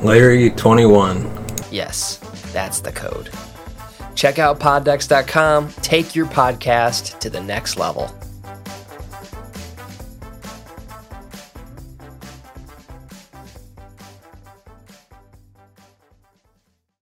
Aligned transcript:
Larry21. 0.00 1.70
Yes, 1.70 2.16
that's 2.52 2.80
the 2.80 2.90
code. 2.90 3.30
Check 4.14 4.38
out 4.38 4.58
poddecks.com. 4.58 5.68
Take 5.82 6.14
your 6.14 6.26
podcast 6.26 7.18
to 7.20 7.30
the 7.30 7.40
next 7.40 7.76
level. 7.76 8.10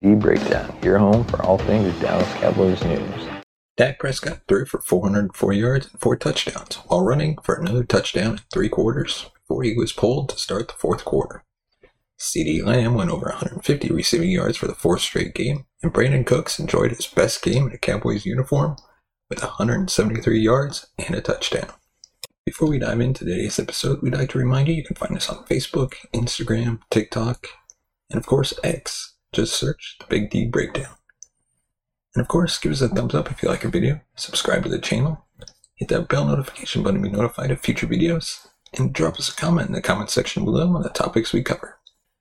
D 0.00 0.14
Breakdown, 0.14 0.76
your 0.82 0.98
home 0.98 1.24
for 1.24 1.42
all 1.42 1.58
things 1.58 1.98
Dallas 2.00 2.30
Cowboys 2.34 2.84
news. 2.84 3.28
Dak 3.76 3.98
Prescott 3.98 4.42
threw 4.46 4.66
for 4.66 4.80
404 4.80 5.52
yards 5.52 5.88
and 5.90 6.00
four 6.00 6.14
touchdowns 6.14 6.76
while 6.86 7.02
running 7.02 7.38
for 7.42 7.56
another 7.56 7.82
touchdown 7.82 8.32
in 8.32 8.40
three 8.52 8.68
quarters 8.68 9.30
before 9.34 9.64
he 9.64 9.74
was 9.74 9.92
pulled 9.92 10.28
to 10.28 10.38
start 10.38 10.68
the 10.68 10.74
fourth 10.74 11.04
quarter. 11.04 11.42
CeeDee 12.18 12.64
Lamb 12.64 12.94
went 12.94 13.10
over 13.10 13.26
150 13.26 13.88
receiving 13.90 14.30
yards 14.30 14.56
for 14.56 14.66
the 14.66 14.74
fourth 14.74 15.02
straight 15.02 15.34
game, 15.34 15.66
and 15.82 15.92
Brandin 15.92 16.26
Cooks 16.26 16.58
enjoyed 16.58 16.92
his 16.92 17.06
best 17.06 17.42
game 17.42 17.66
in 17.66 17.72
a 17.72 17.78
Cowboys 17.78 18.24
uniform 18.24 18.76
with 19.28 19.42
173 19.42 20.38
yards 20.38 20.86
and 20.98 21.14
a 21.14 21.20
touchdown. 21.20 21.68
Before 22.46 22.68
we 22.68 22.78
dive 22.78 23.00
into 23.00 23.24
today's 23.24 23.58
episode, 23.58 24.02
we'd 24.02 24.14
like 24.14 24.30
to 24.30 24.38
remind 24.38 24.68
you 24.68 24.74
you 24.74 24.84
can 24.84 24.96
find 24.96 25.16
us 25.16 25.28
on 25.28 25.44
Facebook, 25.46 25.94
Instagram, 26.14 26.80
TikTok, 26.90 27.46
and 28.10 28.18
of 28.18 28.26
course 28.26 28.54
X. 28.62 29.14
Just 29.32 29.56
search 29.56 29.96
the 29.98 30.06
Big 30.06 30.30
D 30.30 30.46
Breakdown. 30.46 30.94
And 32.14 32.22
of 32.22 32.28
course, 32.28 32.58
give 32.58 32.70
us 32.70 32.80
a 32.80 32.88
thumbs 32.88 33.14
up 33.14 33.30
if 33.30 33.42
you 33.42 33.48
like 33.48 33.64
our 33.64 33.70
video, 33.70 34.00
subscribe 34.14 34.62
to 34.64 34.68
the 34.68 34.78
channel, 34.78 35.26
hit 35.74 35.88
that 35.88 36.08
bell 36.08 36.26
notification 36.26 36.82
button 36.82 37.02
to 37.02 37.10
be 37.10 37.16
notified 37.16 37.50
of 37.50 37.60
future 37.60 37.86
videos, 37.86 38.46
and 38.72 38.92
drop 38.92 39.18
us 39.18 39.28
a 39.28 39.34
comment 39.34 39.68
in 39.68 39.74
the 39.74 39.82
comment 39.82 40.10
section 40.10 40.44
below 40.44 40.68
on 40.76 40.82
the 40.82 40.90
topics 40.90 41.32
we 41.32 41.42
cover. 41.42 41.73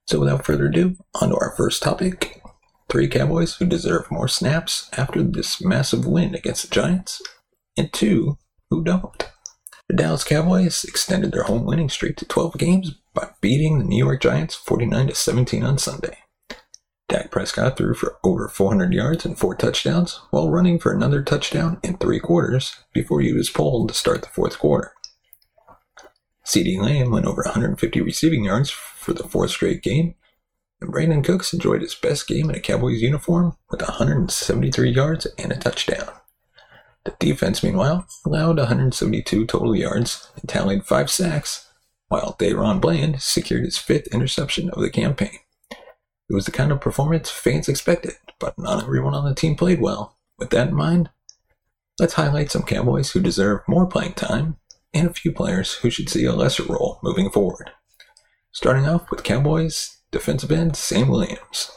So 0.06 0.20
without 0.20 0.44
further 0.44 0.66
ado, 0.66 0.96
on 1.20 1.30
to 1.30 1.36
our 1.36 1.54
first 1.56 1.82
topic. 1.82 2.42
Three 2.88 3.08
Cowboys 3.08 3.54
who 3.54 3.66
deserve 3.66 4.10
more 4.10 4.28
snaps 4.28 4.88
after 4.96 5.22
this 5.22 5.62
massive 5.64 6.06
win 6.06 6.34
against 6.34 6.62
the 6.62 6.74
Giants, 6.74 7.22
and 7.76 7.92
two 7.92 8.38
who 8.70 8.84
don't. 8.84 9.30
The 9.88 9.96
Dallas 9.96 10.24
Cowboys 10.24 10.84
extended 10.84 11.32
their 11.32 11.42
home 11.42 11.64
winning 11.64 11.90
streak 11.90 12.16
to 12.16 12.24
12 12.24 12.56
games 12.56 12.94
by 13.12 13.30
beating 13.40 13.78
the 13.78 13.84
New 13.84 14.02
York 14.02 14.22
Giants 14.22 14.54
49 14.54 15.08
to 15.08 15.14
17 15.14 15.62
on 15.62 15.78
Sunday. 15.78 16.18
Dak 17.08 17.30
Prescott 17.30 17.76
threw 17.76 17.94
for 17.94 18.16
over 18.24 18.48
400 18.48 18.94
yards 18.94 19.26
and 19.26 19.38
four 19.38 19.54
touchdowns 19.54 20.20
while 20.30 20.50
running 20.50 20.78
for 20.78 20.92
another 20.92 21.22
touchdown 21.22 21.78
in 21.82 21.98
three 21.98 22.18
quarters 22.18 22.76
before 22.94 23.20
he 23.20 23.34
was 23.34 23.50
pulled 23.50 23.88
to 23.88 23.94
start 23.94 24.22
the 24.22 24.28
fourth 24.28 24.58
quarter. 24.58 24.93
CeeDee 26.44 26.80
Lamb 26.80 27.10
went 27.10 27.26
over 27.26 27.42
150 27.44 28.00
receiving 28.02 28.44
yards 28.44 28.70
for 28.70 29.12
the 29.12 29.24
fourth 29.24 29.50
straight 29.50 29.82
game, 29.82 30.14
and 30.80 30.92
Brandin 30.92 31.24
Cooks 31.24 31.54
enjoyed 31.54 31.80
his 31.80 31.94
best 31.94 32.26
game 32.28 32.50
in 32.50 32.56
a 32.56 32.60
Cowboys 32.60 33.00
uniform 33.00 33.56
with 33.70 33.80
173 33.80 34.90
yards 34.90 35.26
and 35.38 35.52
a 35.52 35.56
touchdown. 35.56 36.10
The 37.04 37.14
defense, 37.18 37.62
meanwhile, 37.62 38.06
allowed 38.24 38.58
172 38.58 39.46
total 39.46 39.74
yards 39.74 40.30
and 40.36 40.48
tallied 40.48 40.84
five 40.84 41.10
sacks, 41.10 41.70
while 42.08 42.36
DaRon 42.38 42.80
Bland 42.80 43.22
secured 43.22 43.64
his 43.64 43.78
fifth 43.78 44.08
interception 44.08 44.70
of 44.70 44.82
the 44.82 44.90
campaign. 44.90 45.38
It 45.70 46.34
was 46.34 46.46
the 46.46 46.52
kind 46.52 46.72
of 46.72 46.80
performance 46.80 47.30
fans 47.30 47.68
expected, 47.68 48.14
but 48.38 48.58
not 48.58 48.82
everyone 48.82 49.14
on 49.14 49.24
the 49.24 49.34
team 49.34 49.56
played 49.56 49.80
well. 49.80 50.16
With 50.38 50.50
that 50.50 50.68
in 50.68 50.74
mind, 50.74 51.10
let's 51.98 52.14
highlight 52.14 52.50
some 52.50 52.62
Cowboys 52.62 53.12
who 53.12 53.20
deserve 53.20 53.60
more 53.68 53.86
playing 53.86 54.14
time 54.14 54.56
and 54.94 55.08
a 55.08 55.14
few 55.14 55.32
players 55.32 55.74
who 55.74 55.90
should 55.90 56.08
see 56.08 56.24
a 56.24 56.32
lesser 56.32 56.62
role 56.62 57.00
moving 57.02 57.30
forward. 57.30 57.70
Starting 58.52 58.86
off 58.86 59.10
with 59.10 59.24
Cowboys 59.24 59.98
defensive 60.14 60.52
end 60.52 60.76
Sam 60.76 61.08
Williams. 61.08 61.72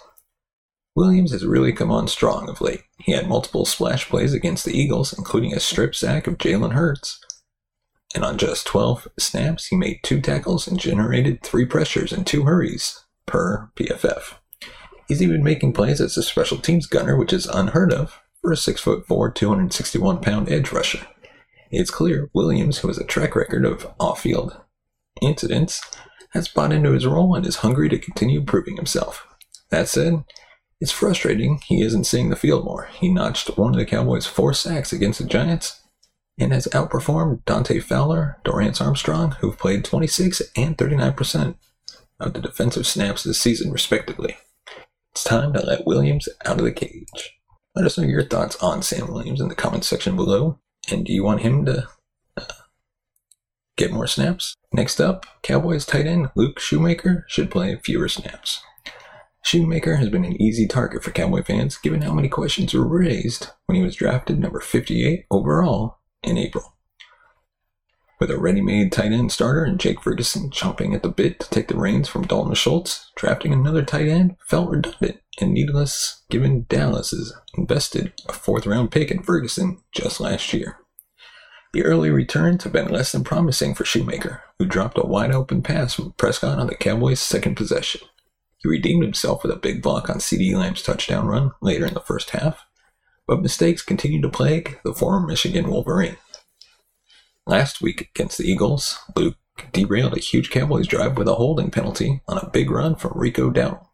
Williams 0.95 1.31
has 1.31 1.45
really 1.45 1.73
come 1.73 1.91
on 1.91 2.07
strong 2.07 2.47
of 2.47 2.61
late. 2.61 2.83
He 2.99 3.11
had 3.11 3.27
multiple 3.27 3.65
splash 3.65 4.07
plays 4.07 4.33
against 4.33 4.63
the 4.63 4.77
Eagles, 4.77 5.11
including 5.11 5.53
a 5.53 5.59
strip 5.59 5.95
sack 5.95 6.27
of 6.27 6.37
Jalen 6.37 6.73
Hurts. 6.73 7.19
And 8.13 8.23
on 8.23 8.37
just 8.37 8.67
12 8.67 9.07
snaps, 9.17 9.67
he 9.67 9.75
made 9.75 9.99
two 10.03 10.21
tackles 10.21 10.67
and 10.67 10.79
generated 10.79 11.41
three 11.41 11.65
pressures 11.65 12.11
and 12.11 12.25
two 12.25 12.43
hurries 12.43 13.03
per 13.25 13.71
PFF. 13.75 14.35
He's 15.07 15.21
even 15.21 15.43
making 15.43 15.73
plays 15.73 15.99
as 15.99 16.15
a 16.15 16.23
special 16.23 16.57
teams 16.57 16.85
gunner, 16.85 17.17
which 17.17 17.33
is 17.33 17.47
unheard 17.47 17.91
of 17.91 18.19
for 18.41 18.51
a 18.51 18.55
6'4, 18.55 19.35
261 19.35 20.21
pound 20.21 20.49
edge 20.49 20.71
rusher. 20.71 21.05
It's 21.71 21.91
clear 21.91 22.29
Williams, 22.33 22.79
who 22.79 22.87
has 22.87 22.97
a 22.97 23.03
track 23.03 23.35
record 23.35 23.65
of 23.65 23.87
off 23.99 24.21
field 24.21 24.59
incidents, 25.21 25.81
has 26.31 26.47
bought 26.47 26.71
into 26.71 26.91
his 26.91 27.05
role 27.05 27.35
and 27.35 27.45
is 27.45 27.57
hungry 27.57 27.89
to 27.89 27.97
continue 27.97 28.41
proving 28.41 28.75
himself. 28.75 29.25
That 29.69 29.89
said, 29.89 30.23
it's 30.79 30.91
frustrating 30.91 31.59
he 31.65 31.81
isn't 31.81 32.05
seeing 32.05 32.29
the 32.29 32.35
field 32.35 32.63
more. 32.63 32.89
He 32.93 33.11
notched 33.11 33.57
one 33.57 33.73
of 33.73 33.79
the 33.79 33.85
Cowboys' 33.85 34.27
four 34.27 34.53
sacks 34.53 34.93
against 34.93 35.19
the 35.19 35.25
Giants 35.25 35.81
and 36.39 36.53
has 36.53 36.67
outperformed 36.67 37.43
Dante 37.45 37.79
Fowler, 37.79 38.37
Dorance 38.45 38.79
Armstrong, 38.79 39.31
who've 39.39 39.57
played 39.57 39.83
26 39.83 40.41
and 40.55 40.77
39% 40.77 41.55
of 42.19 42.33
the 42.33 42.41
defensive 42.41 42.85
snaps 42.85 43.23
this 43.23 43.39
season, 43.39 43.71
respectively. 43.71 44.37
It's 45.11 45.23
time 45.23 45.53
to 45.53 45.65
let 45.65 45.87
Williams 45.87 46.29
out 46.45 46.59
of 46.59 46.65
the 46.65 46.71
cage. 46.71 47.39
Let 47.75 47.85
us 47.85 47.97
know 47.97 48.03
your 48.03 48.23
thoughts 48.23 48.55
on 48.57 48.83
Sam 48.83 49.11
Williams 49.11 49.41
in 49.41 49.47
the 49.47 49.55
comments 49.55 49.87
section 49.87 50.15
below. 50.15 50.59
And 50.89 51.05
do 51.05 51.11
you 51.11 51.23
want 51.23 51.41
him 51.41 51.65
to 51.65 51.87
uh, 52.37 52.43
get 53.75 53.91
more 53.91 54.07
snaps? 54.07 54.55
Next 54.71 55.01
up, 55.01 55.25
Cowboys 55.41 55.85
tight 55.85 56.07
end 56.07 56.29
Luke 56.35 56.59
Schoonmaker 56.59 57.23
should 57.27 57.51
play 57.51 57.75
fewer 57.83 58.07
snaps. 58.07 58.61
Schoonmaker 59.45 59.97
has 59.97 60.09
been 60.09 60.25
an 60.25 60.41
easy 60.41 60.67
target 60.67 61.03
for 61.03 61.11
Cowboy 61.11 61.43
fans 61.43 61.77
given 61.77 62.01
how 62.01 62.13
many 62.13 62.29
questions 62.29 62.73
were 62.73 62.87
raised 62.87 63.49
when 63.65 63.77
he 63.77 63.83
was 63.83 63.95
drafted 63.95 64.39
number 64.39 64.59
58 64.59 65.25
overall 65.31 65.99
in 66.23 66.37
April. 66.37 66.76
With 68.19 68.31
a 68.31 68.37
ready 68.37 68.61
made 68.61 68.91
tight 68.91 69.11
end 69.11 69.31
starter 69.31 69.63
and 69.63 69.79
Jake 69.79 70.01
Ferguson 70.01 70.49
chomping 70.49 70.95
at 70.95 71.03
the 71.03 71.09
bit 71.09 71.39
to 71.39 71.49
take 71.49 71.67
the 71.67 71.77
reins 71.77 72.09
from 72.09 72.25
Dalton 72.25 72.55
Schultz, 72.55 73.11
drafting 73.15 73.53
another 73.53 73.83
tight 73.83 74.07
end 74.07 74.37
felt 74.47 74.71
redundant 74.71 75.19
and 75.39 75.53
needless 75.53 76.23
given 76.29 76.65
Dallas 76.67 77.11
has 77.11 77.33
invested 77.55 78.13
a 78.27 78.33
fourth 78.33 78.65
round 78.65 78.89
pick 78.89 79.11
in 79.11 79.21
Ferguson 79.21 79.83
just 79.91 80.19
last 80.19 80.51
year. 80.51 80.79
The 81.73 81.83
early 81.83 82.09
returns 82.09 82.63
have 82.63 82.73
been 82.73 82.87
less 82.87 83.11
than 83.11 83.23
promising 83.23 83.75
for 83.75 83.83
Schoonmaker, 83.83 84.39
who 84.57 84.65
dropped 84.65 84.97
a 84.97 85.05
wide 85.05 85.31
open 85.31 85.61
pass 85.61 85.93
from 85.93 86.13
Prescott 86.13 86.57
on 86.57 86.65
the 86.65 86.75
Cowboys' 86.75 87.19
second 87.19 87.55
possession. 87.55 88.01
He 88.57 88.67
redeemed 88.67 89.03
himself 89.03 89.43
with 89.43 89.51
a 89.51 89.57
big 89.57 89.83
block 89.83 90.09
on 90.09 90.17
CeeDee 90.17 90.55
Lamb's 90.55 90.81
touchdown 90.81 91.27
run 91.27 91.51
later 91.61 91.85
in 91.85 91.93
the 91.93 91.99
first 91.99 92.31
half, 92.31 92.65
but 93.27 93.43
mistakes 93.43 93.83
continued 93.83 94.23
to 94.23 94.29
plague 94.29 94.79
the 94.83 94.93
former 94.93 95.27
Michigan 95.27 95.69
Wolverine. 95.69 96.17
Last 97.47 97.81
week 97.81 98.01
against 98.01 98.37
the 98.37 98.43
Eagles, 98.43 98.99
Luke 99.15 99.37
derailed 99.71 100.17
a 100.17 100.19
huge 100.19 100.49
Cowboys 100.49 100.85
drive 100.85 101.17
with 101.17 101.29
a 101.29 101.35
holding 101.35 101.71
penalty 101.71 102.19
on 102.27 102.37
a 102.37 102.49
big 102.49 102.69
run 102.69 102.93
from 102.95 103.13
Rico 103.15 103.49
Dowdle. 103.49 103.87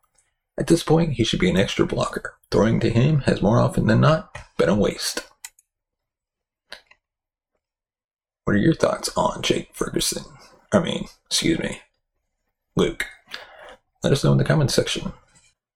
At 0.57 0.65
this 0.65 0.81
point, 0.81 1.13
he 1.13 1.23
should 1.23 1.39
be 1.39 1.51
an 1.51 1.57
extra 1.57 1.85
blocker. 1.85 2.33
Throwing 2.49 2.79
to 2.79 2.89
him 2.89 3.19
has 3.21 3.43
more 3.43 3.59
often 3.59 3.85
than 3.85 4.01
not 4.01 4.35
been 4.57 4.69
a 4.69 4.75
waste. 4.75 5.29
What 8.45 8.55
are 8.55 8.57
your 8.57 8.73
thoughts 8.73 9.11
on 9.15 9.43
Jake 9.43 9.69
Ferguson? 9.73 10.23
I 10.71 10.79
mean, 10.79 11.05
excuse 11.27 11.59
me, 11.59 11.79
Luke. 12.75 13.05
Let 14.01 14.13
us 14.13 14.23
know 14.23 14.31
in 14.31 14.39
the 14.39 14.43
comments 14.43 14.73
section. 14.73 15.13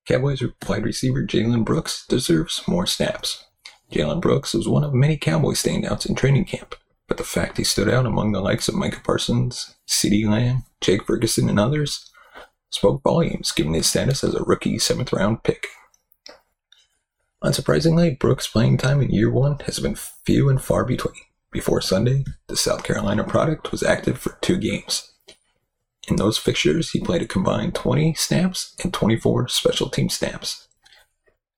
Cowboys 0.07 0.41
wide 0.67 0.83
receiver 0.83 1.21
Jalen 1.21 1.63
Brooks 1.63 2.07
deserves 2.07 2.67
more 2.67 2.87
snaps. 2.87 3.45
Jalen 3.91 4.19
Brooks 4.19 4.55
was 4.55 4.67
one 4.67 4.83
of 4.83 4.95
many 4.95 5.15
Cowboy 5.15 5.51
standouts 5.51 6.09
in 6.09 6.15
training 6.15 6.45
camp 6.45 6.73
but 7.07 7.17
the 7.17 7.23
fact 7.23 7.57
he 7.57 7.63
stood 7.63 7.89
out 7.89 8.05
among 8.05 8.31
the 8.31 8.41
likes 8.41 8.67
of 8.67 8.75
Micah 8.75 9.01
Parsons, 9.03 9.75
CeeDee 9.87 10.29
Lamb, 10.29 10.63
Jake 10.81 11.05
Ferguson, 11.05 11.49
and 11.49 11.59
others 11.59 12.11
spoke 12.69 13.01
volumes 13.01 13.51
given 13.51 13.73
his 13.73 13.87
status 13.87 14.23
as 14.23 14.35
a 14.35 14.43
rookie 14.43 14.77
seventh 14.77 15.13
round 15.13 15.43
pick. 15.43 15.67
Unsurprisingly, 17.43 18.17
Brooks' 18.17 18.47
playing 18.47 18.77
time 18.77 19.01
in 19.01 19.11
year 19.11 19.31
one 19.31 19.59
has 19.65 19.79
been 19.79 19.95
few 19.95 20.49
and 20.49 20.61
far 20.61 20.83
between. 20.83 21.13
Before 21.51 21.81
Sunday, 21.81 22.25
the 22.47 22.57
South 22.57 22.83
Carolina 22.83 23.23
product 23.23 23.71
was 23.71 23.83
active 23.83 24.17
for 24.17 24.37
two 24.41 24.57
games. 24.57 25.13
In 26.07 26.15
those 26.15 26.37
fixtures, 26.37 26.91
he 26.91 26.99
played 26.99 27.21
a 27.21 27.27
combined 27.27 27.75
20 27.75 28.13
snaps 28.15 28.75
and 28.83 28.93
24 28.93 29.47
special 29.49 29.89
team 29.89 30.09
snaps. 30.09 30.67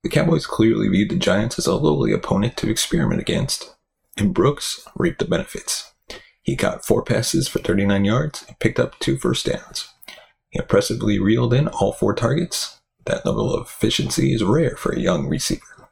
The 0.03 0.09
Cowboys 0.09 0.45
clearly 0.45 0.87
viewed 0.89 1.09
the 1.09 1.15
Giants 1.15 1.59
as 1.59 1.67
a 1.67 1.75
lowly 1.75 2.11
opponent 2.11 2.55
to 2.57 2.69
experiment 2.69 3.21
against, 3.21 3.75
and 4.19 4.33
Brooks 4.33 4.85
reaped 4.95 5.19
the 5.19 5.25
benefits. 5.25 5.93
He 6.41 6.55
caught 6.55 6.85
four 6.85 7.03
passes 7.03 7.47
for 7.47 7.59
39 7.59 8.05
yards 8.05 8.45
and 8.47 8.59
picked 8.59 8.79
up 8.79 8.99
two 8.99 9.17
first 9.17 9.45
downs. 9.45 9.87
He 10.49 10.59
impressively 10.59 11.19
reeled 11.19 11.53
in 11.53 11.67
all 11.67 11.93
four 11.93 12.13
targets. 12.13 12.79
That 13.05 13.25
level 13.25 13.53
of 13.53 13.67
efficiency 13.67 14.33
is 14.33 14.43
rare 14.43 14.75
for 14.75 14.91
a 14.91 14.99
young 14.99 15.27
receiver. 15.27 15.89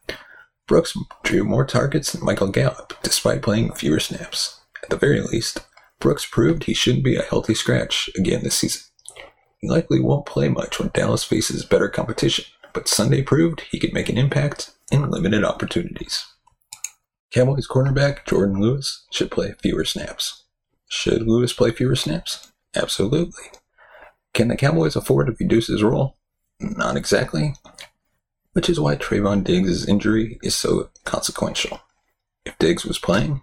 Brooks 0.68 0.98
drew 1.24 1.44
more 1.44 1.66
targets 1.66 2.12
than 2.12 2.26
Michael 2.26 2.50
Gallup, 2.50 2.94
despite 3.02 3.42
playing 3.42 3.74
fewer 3.74 4.00
snaps. 4.00 4.60
At 4.84 4.90
the 4.90 4.98
very 4.98 5.22
least, 5.22 5.66
Brooks 6.00 6.26
proved 6.26 6.66
he 6.66 6.74
shouldn't 6.74 7.06
be 7.06 7.16
a 7.16 7.24
healthy 7.24 7.54
scratch 7.56 8.10
again 8.18 8.44
this 8.44 8.56
season. 8.56 8.82
He 9.60 9.70
likely 9.70 10.02
won't 10.02 10.26
play 10.26 10.50
much 10.50 10.80
when 10.80 10.92
Dallas 10.94 11.24
faces 11.24 11.66
better 11.66 11.88
competition, 11.88 12.46
but 12.74 12.88
Sunday 12.88 13.22
proved 13.22 13.62
he 13.62 13.80
could 13.80 13.94
make 13.94 14.10
an 14.10 14.18
impact 14.18 14.72
in 14.92 15.10
limited 15.10 15.44
opportunities. 15.44 16.26
Cowboys 17.32 17.68
cornerback 17.68 18.26
Jordan 18.26 18.60
Lewis 18.60 19.06
should 19.12 19.32
play 19.32 19.54
fewer 19.62 19.84
snaps. 19.84 20.44
Should 20.88 21.24
Lewis 21.24 21.54
play 21.54 21.72
fewer 21.72 21.96
snaps? 21.96 22.52
Absolutely. 22.76 23.44
Can 24.34 24.48
the 24.48 24.56
Cowboys 24.56 24.96
afford 24.96 25.28
to 25.28 25.36
reduce 25.40 25.68
his 25.68 25.84
role? 25.84 26.18
Not 26.60 26.96
exactly. 26.96 27.56
Which 28.54 28.70
is 28.70 28.80
why 28.80 28.96
Trevon 28.96 29.44
Diggs' 29.44 29.88
injury 29.88 30.40
is 30.42 30.56
so 30.56 30.90
consequential. 31.04 31.82
If 32.46 32.58
Diggs 32.58 32.86
was 32.86 32.98
playing, 32.98 33.42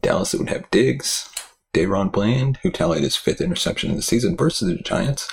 Dallas 0.00 0.34
would 0.34 0.48
have 0.48 0.70
Diggs, 0.70 1.28
DaRon 1.74 2.10
Bland, 2.10 2.58
who 2.62 2.70
tallied 2.70 3.02
his 3.02 3.16
fifth 3.16 3.40
interception 3.40 3.90
of 3.90 3.96
the 3.96 4.02
season 4.02 4.36
versus 4.36 4.68
the 4.68 4.82
Giants, 4.82 5.28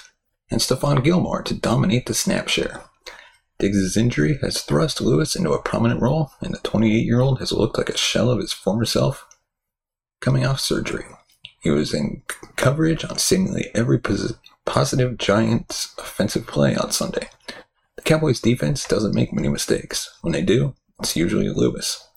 and 0.52 0.60
Stephon 0.60 1.04
Gilmore 1.04 1.42
to 1.44 1.54
dominate 1.54 2.06
the 2.06 2.14
snap 2.14 2.50
share. 2.50 2.84
Diggs' 3.58 3.96
injury 3.96 4.38
has 4.42 4.62
thrust 4.62 5.00
Lewis 5.00 5.36
into 5.36 5.54
a 5.54 5.62
prominent 5.62 6.02
role, 6.02 6.32
and 6.42 6.54
the 6.54 6.60
28 6.60 6.92
year 7.06 7.22
old 7.22 7.40
has 7.40 7.52
looked 7.52 7.78
like 7.78 7.90
a 7.90 7.98
shell 7.98 8.30
of 8.30 8.40
his 8.40 8.54
former 8.54 8.86
self 8.86 9.26
coming 10.20 10.46
off 10.46 10.60
surgery. 10.60 11.06
He 11.62 11.70
was 11.70 11.94
in 11.94 12.22
coverage 12.58 13.04
on 13.06 13.18
seemingly 13.18 13.72
every 13.74 13.98
pos- 13.98 14.34
positive 14.66 15.18
Giants 15.18 15.96
offensive 15.98 16.46
play 16.48 16.76
on 16.76 16.92
Sunday. 16.92 17.30
The 17.96 18.04
Cowboys' 18.04 18.42
defense 18.42 18.88
doesn't 18.88 19.16
make 19.16 19.34
many 19.34 19.48
mistakes. 19.48 20.16
When 20.22 20.34
they 20.34 20.42
do, 20.42 20.76
it's 21.00 21.16
usually 21.16 21.50
Lewis. 21.50 22.08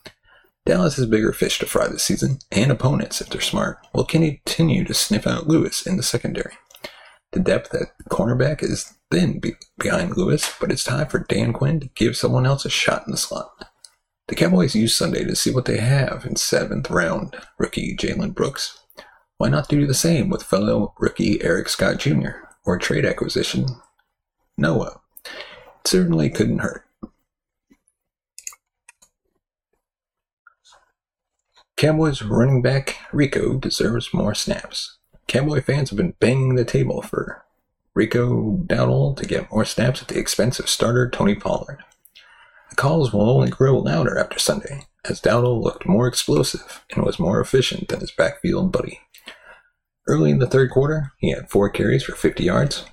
Dallas 0.67 0.97
has 0.97 1.07
bigger 1.07 1.33
fish 1.33 1.59
to 1.61 1.67
fry 1.67 1.89
this 1.89 2.03
season, 2.03 2.41
and 2.53 2.71
opponents, 2.71 3.23
if 3.23 3.31
they're 3.31 3.41
smart, 3.41 3.79
will 3.95 4.05
continue 4.05 4.85
to 4.85 4.93
sniff 4.93 5.27
out 5.27 5.49
Lewis 5.49 5.87
in 5.87 5.97
the 5.97 6.03
secondary. 6.03 6.53
The 7.33 7.41
depth 7.41 7.75
at 7.75 7.89
cornerback 8.11 8.63
is 8.63 8.98
thin 9.11 9.41
be- 9.41 9.55
behind 9.79 10.17
Lewis, 10.17 10.53
but 10.61 10.71
it's 10.71 10.85
time 10.85 11.09
for 11.09 11.21
Dan 11.21 11.53
Quinn 11.53 11.81
to 11.81 11.89
give 11.95 12.17
someone 12.17 12.47
else 12.47 12.65
a 12.65 12.71
shot 12.71 13.05
in 13.07 13.13
the 13.13 13.17
slot. 13.17 13.71
The 14.29 14.35
Cowboys 14.35 14.75
use 14.75 14.95
Sunday 14.95 15.25
to 15.25 15.35
see 15.35 15.51
what 15.51 15.65
they 15.65 15.79
have 15.79 16.27
in 16.27 16.37
seventh 16.37 16.91
round 16.91 17.35
rookie 17.59 17.97
Jalen 17.97 18.35
Brooks. 18.35 18.79
Why 19.39 19.49
not 19.49 19.69
do 19.69 19.87
the 19.87 19.95
same 19.95 20.29
with 20.29 20.43
fellow 20.43 20.95
rookie 20.99 21.43
Eric 21.43 21.69
Scott 21.69 21.99
Jr. 21.99 22.31
or 22.65 22.77
trade 22.79 23.07
acquisition 23.07 23.67
Noah? 24.59 25.01
It 25.25 25.87
certainly 25.87 26.29
couldn't 26.29 26.59
hurt. 26.59 26.85
Cowboys 31.79 32.23
running 32.23 32.61
back 32.61 32.97
Rico 33.13 33.57
deserves 33.57 34.13
more 34.13 34.35
snaps. 34.35 34.99
Cowboy 35.29 35.63
fans 35.63 35.91
have 35.91 35.97
been 35.97 36.15
banging 36.19 36.57
the 36.57 36.65
table 36.65 37.01
for 37.01 37.45
Rico 37.99 38.59
Dowdle 38.59 39.17
to 39.17 39.27
get 39.27 39.51
more 39.51 39.65
snaps 39.65 40.01
at 40.01 40.07
the 40.07 40.21
expense 40.21 40.61
of 40.61 40.69
starter 40.69 41.11
Tony 41.11 41.35
Pollard. 41.35 41.83
The 42.71 42.77
calls 42.77 43.13
will 43.13 43.29
only 43.29 43.51
grow 43.51 43.77
louder 43.77 44.17
after 44.17 44.39
Sunday, 44.39 44.87
as 45.05 45.21
Dowdle 45.21 45.61
looked 45.61 45.85
more 45.85 46.07
explosive 46.07 46.85
and 46.95 47.05
was 47.05 47.19
more 47.19 47.41
efficient 47.41 47.89
than 47.89 47.99
his 47.99 48.13
backfield 48.13 48.71
buddy. 48.71 49.01
Early 50.07 50.31
in 50.31 50.39
the 50.39 50.47
third 50.47 50.71
quarter, 50.71 51.11
he 51.19 51.33
had 51.33 51.51
four 51.51 51.69
carries 51.71 52.05
for 52.05 52.15
50 52.15 52.45
yards, 52.45 52.85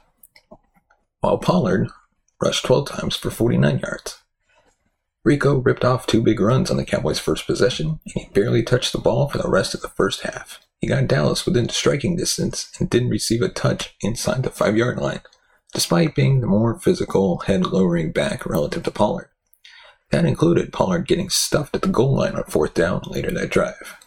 while 1.20 1.38
Pollard 1.38 1.88
rushed 2.42 2.66
12 2.66 2.88
times 2.88 3.16
for 3.16 3.30
49 3.30 3.78
yards. 3.78 4.24
Rico 5.24 5.58
ripped 5.58 5.86
off 5.86 6.08
two 6.08 6.24
big 6.24 6.40
runs 6.40 6.72
on 6.72 6.78
the 6.78 6.84
Cowboys' 6.84 7.20
first 7.20 7.46
possession, 7.46 8.00
and 8.06 8.24
he 8.24 8.30
barely 8.34 8.64
touched 8.64 8.92
the 8.92 8.98
ball 8.98 9.30
for 9.30 9.38
the 9.38 9.52
rest 9.52 9.76
of 9.76 9.82
the 9.82 9.90
first 9.90 10.22
half. 10.22 10.65
He 10.86 10.90
got 10.90 11.08
Dallas 11.08 11.48
within 11.48 11.68
striking 11.70 12.16
distance 12.16 12.72
and 12.80 12.88
didn't 12.88 13.10
receive 13.10 13.42
a 13.42 13.50
touch 13.50 13.96
inside 14.02 14.44
the 14.44 14.52
five 14.52 14.78
yard 14.78 15.00
line, 15.00 15.22
despite 15.74 16.14
being 16.14 16.42
the 16.42 16.46
more 16.46 16.80
physical, 16.80 17.40
head 17.40 17.66
lowering 17.66 18.12
back 18.12 18.46
relative 18.46 18.84
to 18.84 18.92
Pollard. 18.92 19.30
That 20.12 20.26
included 20.26 20.72
Pollard 20.72 21.08
getting 21.08 21.32
stuffed 21.32 21.76
at 21.76 21.82
the 21.82 21.88
goal 21.88 22.16
line 22.16 22.36
on 22.36 22.44
fourth 22.44 22.76
down 22.76 23.02
later 23.08 23.32
that 23.32 23.50
drive. 23.50 23.98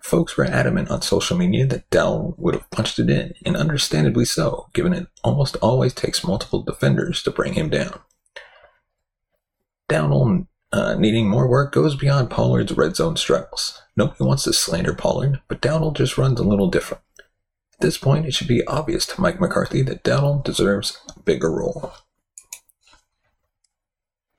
Folks 0.00 0.36
were 0.36 0.44
adamant 0.44 0.88
on 0.88 1.02
social 1.02 1.36
media 1.36 1.66
that 1.66 1.90
Dell 1.90 2.36
would 2.38 2.54
have 2.54 2.70
punched 2.70 3.00
it 3.00 3.10
in, 3.10 3.34
and 3.44 3.56
understandably 3.56 4.24
so, 4.24 4.68
given 4.72 4.92
it 4.92 5.08
almost 5.24 5.56
always 5.56 5.92
takes 5.92 6.22
multiple 6.22 6.62
defenders 6.62 7.24
to 7.24 7.32
bring 7.32 7.54
him 7.54 7.70
down. 7.70 7.98
Dowdle 9.90 10.46
uh, 10.74 10.96
needing 10.96 11.28
more 11.28 11.46
work 11.46 11.72
goes 11.72 11.94
beyond 11.94 12.30
Pollard's 12.30 12.72
red 12.72 12.96
zone 12.96 13.16
struggles. 13.16 13.80
Nobody 13.96 14.24
wants 14.24 14.42
to 14.42 14.52
slander 14.52 14.92
Pollard, 14.92 15.40
but 15.46 15.62
Dowdle 15.62 15.94
just 15.94 16.18
runs 16.18 16.40
a 16.40 16.44
little 16.44 16.68
different. 16.68 17.00
At 17.74 17.80
this 17.80 17.96
point, 17.96 18.26
it 18.26 18.34
should 18.34 18.48
be 18.48 18.66
obvious 18.66 19.06
to 19.06 19.20
Mike 19.20 19.40
McCarthy 19.40 19.82
that 19.82 20.02
Dowdle 20.02 20.42
deserves 20.42 20.98
a 21.14 21.20
bigger 21.20 21.52
role. 21.52 21.92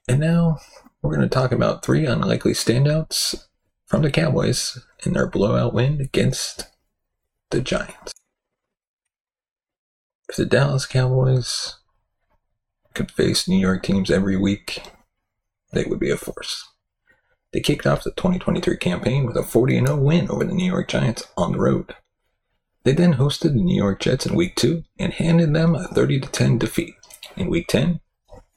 And 0.09 0.19
now, 0.19 0.57
we're 1.01 1.15
going 1.15 1.21
to 1.21 1.33
talk 1.33 1.53
about 1.53 1.85
three 1.85 2.05
unlikely 2.05 2.51
standouts 2.51 3.45
from 3.85 4.01
the 4.01 4.11
Cowboys 4.11 4.77
in 5.05 5.13
their 5.13 5.27
blowout 5.27 5.73
win 5.73 6.01
against 6.01 6.67
the 7.49 7.61
Giants. 7.61 8.11
If 10.27 10.35
the 10.35 10.45
Dallas 10.45 10.85
Cowboys 10.85 11.77
could 12.93 13.09
face 13.09 13.47
New 13.47 13.57
York 13.57 13.83
teams 13.83 14.11
every 14.11 14.35
week, 14.35 14.81
they 15.71 15.83
would 15.83 15.99
be 15.99 16.09
a 16.09 16.17
force. 16.17 16.67
They 17.51 17.61
kicked 17.61 17.87
off 17.87 18.03
the 18.03 18.11
2023 18.11 18.77
campaign 18.77 19.25
with 19.25 19.37
a 19.37 19.43
40 19.43 19.79
0 19.79 19.95
win 19.97 20.29
over 20.29 20.43
the 20.43 20.53
New 20.53 20.69
York 20.69 20.89
Giants 20.89 21.25
on 21.37 21.53
the 21.53 21.59
road. 21.59 21.95
They 22.83 22.93
then 22.93 23.15
hosted 23.15 23.53
the 23.53 23.63
New 23.63 23.75
York 23.75 23.99
Jets 23.99 24.25
in 24.25 24.35
Week 24.35 24.55
2 24.55 24.83
and 24.99 25.13
handed 25.13 25.53
them 25.53 25.73
a 25.73 25.87
30 25.87 26.19
10 26.19 26.57
defeat. 26.57 26.93
In 27.35 27.49
Week 27.49 27.67
10, 27.67 27.99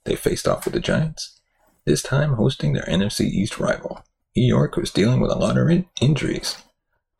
they 0.05 0.17
faced 0.17 0.47
off 0.47 0.65
with 0.65 0.75
the 0.75 0.81
Giants, 0.81 1.41
this 1.85 2.03
time 2.03 2.35
hosting 2.35 2.73
their 2.73 2.85
NFC 2.85 3.21
East 3.23 3.59
rival. 3.59 4.05
New 4.37 4.47
York 4.47 4.77
was 4.77 4.91
dealing 4.91 5.21
with 5.21 5.31
a 5.31 5.39
lot 5.39 5.57
of 5.57 5.69
in- 5.69 5.87
injuries, 6.01 6.57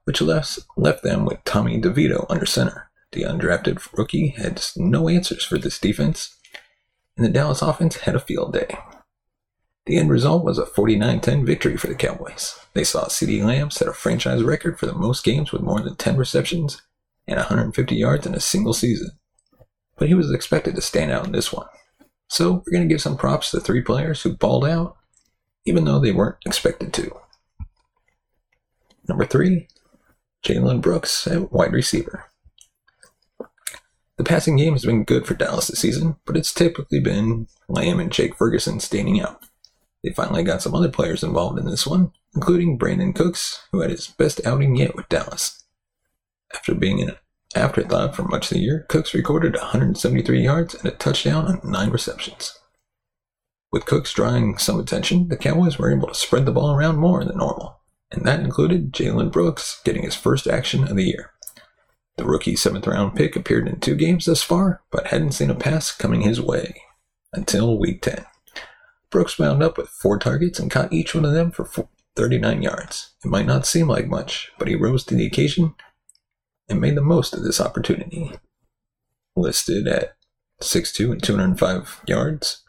which 0.05 0.21
left, 0.21 0.59
left 0.77 1.03
them 1.03 1.25
with 1.25 1.43
Tommy 1.45 1.81
DeVito 1.81 2.27
under 2.29 2.47
center. 2.47 2.91
The 3.13 3.23
undrafted 3.23 3.81
rookie 3.97 4.35
had 4.37 4.63
no 4.77 5.09
answers 5.09 5.45
for 5.45 5.59
this 5.59 5.79
defense, 5.79 6.37
and 7.17 7.25
the 7.25 7.31
Dallas 7.31 7.63
offense 7.63 7.97
had 7.99 8.15
a 8.15 8.21
field 8.21 8.53
day. 8.53 8.77
The 9.89 9.97
end 9.97 10.11
result 10.11 10.45
was 10.45 10.59
a 10.59 10.67
49 10.67 11.21
10 11.21 11.47
victory 11.47 11.79
for 11.79 11.87
the 11.87 11.95
Cowboys. 11.95 12.61
They 12.75 12.85
saw 12.85 13.07
CeeDee 13.07 13.43
Lamb 13.43 13.71
set 13.71 13.89
a 13.89 13.95
franchise 13.95 14.43
record 14.43 14.79
for 14.79 14.85
the 14.85 14.93
most 14.93 15.25
games 15.25 15.51
with 15.51 15.63
more 15.63 15.81
than 15.81 15.97
10 15.97 16.19
receptions 16.19 16.83
and 17.27 17.39
150 17.39 17.97
yards 17.97 18.27
in 18.27 18.35
a 18.35 18.41
single 18.41 18.75
season. 18.75 19.13
But 19.97 20.09
he 20.09 20.15
was 20.15 20.31
expected 20.31 20.75
to 20.75 20.83
stand 20.83 21.11
out 21.11 21.25
in 21.25 21.33
this 21.33 21.55
one. 21.55 21.69
So 22.29 22.53
we're 22.53 22.73
going 22.73 22.87
to 22.87 22.95
give 22.95 23.01
some 23.01 23.17
props 23.17 23.51
to 23.53 23.61
three 23.61 23.81
players 23.81 24.21
who 24.21 24.37
balled 24.37 24.67
out, 24.67 24.99
even 25.65 25.87
though 25.87 25.99
they 25.99 26.13
weren't 26.13 26.37
expected 26.45 26.93
to. 26.93 27.11
Number 29.09 29.25
three, 29.25 29.69
Jalen 30.45 30.83
Brooks 30.83 31.27
at 31.27 31.51
wide 31.51 31.73
receiver. 31.73 32.27
The 34.19 34.25
passing 34.25 34.57
game 34.57 34.75
has 34.75 34.85
been 34.85 35.05
good 35.05 35.27
for 35.27 35.33
Dallas 35.33 35.69
this 35.69 35.81
season, 35.81 36.17
but 36.27 36.37
it's 36.37 36.53
typically 36.53 37.01
been 37.01 37.47
Lamb 37.69 38.01
and 38.01 38.13
Jake 38.13 38.37
Ferguson 38.37 38.81
standing 38.81 39.19
out. 39.19 39.48
They 40.03 40.11
finally 40.11 40.43
got 40.43 40.63
some 40.63 40.75
other 40.75 40.91
players 40.91 41.23
involved 41.23 41.59
in 41.59 41.67
this 41.67 41.87
one, 41.87 42.13
including 42.35 42.79
Brandin 42.79 43.15
Cooks, 43.15 43.67
who 43.73 43.81
had 43.81 43.91
his 43.91 44.07
best 44.07 44.45
outing 44.47 44.77
yet 44.77 44.95
with 44.95 45.09
Dallas. 45.09 45.65
After 46.55 46.75
being 46.75 47.03
an 47.03 47.17
afterthought 47.55 48.15
for 48.15 48.23
much 48.23 48.51
of 48.51 48.57
the 48.57 48.63
year, 48.63 48.87
Cooks 48.89 49.15
recorded 49.15 49.55
173 49.55 50.41
yards 50.41 50.75
and 50.75 50.87
a 50.87 50.93
touchdown 50.93 51.47
on 51.47 51.61
nine 51.65 51.91
receptions. 51.91 52.59
With 53.71 53.87
Cooks 53.87 54.13
drawing 54.13 54.57
some 54.59 54.81
attention, 54.81 55.29
the 55.29 55.37
Cowboys 55.37 55.79
were 55.79 55.93
able 55.93 56.09
to 56.09 56.15
spread 56.15 56.47
the 56.47 56.53
ball 56.53 56.73
around 56.75 56.97
more 56.97 57.25
than 57.25 57.37
normal, 57.37 57.81
and 58.11 58.25
that 58.25 58.41
included 58.41 58.93
Jalen 58.93 59.33
Brooks 59.33 59.81
getting 59.85 60.05
his 60.05 60.15
first 60.15 60.47
action 60.47 60.85
of 60.85 60.97
the 60.97 61.05
year. 61.05 61.33
The 62.17 62.25
rookie 62.25 62.57
seventh 62.57 62.87
round 62.87 63.15
pick 63.15 63.37
appeared 63.37 63.69
in 63.69 63.81
two 63.81 63.95
games 63.95 64.25
thus 64.25 64.43
far, 64.43 64.83
but 64.91 65.09
hadn't 65.09 65.33
seen 65.33 65.51
a 65.51 65.55
pass 65.55 65.95
coming 65.95 66.23
his 66.23 66.41
way 66.41 66.83
until 67.33 67.79
week 67.79 68.03
10. 68.03 68.25
Brooks 69.11 69.39
wound 69.39 69.63
up 69.63 69.79
with 69.79 69.89
four 69.89 70.19
targets 70.19 70.59
and 70.59 70.71
caught 70.71 70.93
each 70.93 71.15
one 71.15 71.25
of 71.25 71.33
them 71.33 71.51
for 71.51 71.69
39 72.17 72.63
yards. 72.63 73.15
It 73.25 73.29
might 73.29 73.47
not 73.47 73.67
seem 73.67 73.89
like 73.89 74.07
much, 74.07 74.51
but 74.59 74.69
he 74.69 74.75
rose 74.75 75.05
to 75.05 75.15
the 75.15 75.27
occasion 75.27 75.75
and 76.69 76.81
made 76.81 76.97
the 76.97 77.03
most 77.03 77.35
of 77.35 77.43
this 77.43 77.61
opportunity. 77.61 78.33
listed 79.37 79.87
at 79.87 80.17
6'2 80.61 81.13
and 81.13 81.23
205 81.23 82.03
yards. 82.07 82.65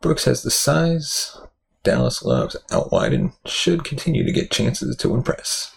Brooks 0.00 0.24
has 0.24 0.42
the 0.42 0.50
size. 0.50 1.38
Dallas 1.82 2.22
loves 2.22 2.56
out 2.72 2.90
wide 2.90 3.12
and 3.12 3.32
should 3.44 3.84
continue 3.84 4.24
to 4.24 4.32
get 4.32 4.50
chances 4.50 4.96
to 4.96 5.14
impress. 5.14 5.76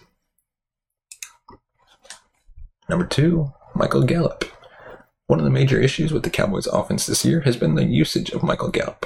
Number 2.88 3.06
two, 3.06 3.54
Michael 3.76 4.04
Gallup. 4.04 4.46
One 5.28 5.40
of 5.40 5.46
the 5.46 5.52
major 5.52 5.80
issues 5.80 6.12
with 6.12 6.24
the 6.24 6.30
Cowboys 6.30 6.66
offense 6.68 7.06
this 7.06 7.24
year 7.24 7.42
has 7.42 7.58
been 7.58 7.76
the 7.76 7.86
usage 7.86 8.32
of 8.32 8.42
Michael 8.42 8.70
Gallup. 8.70 9.06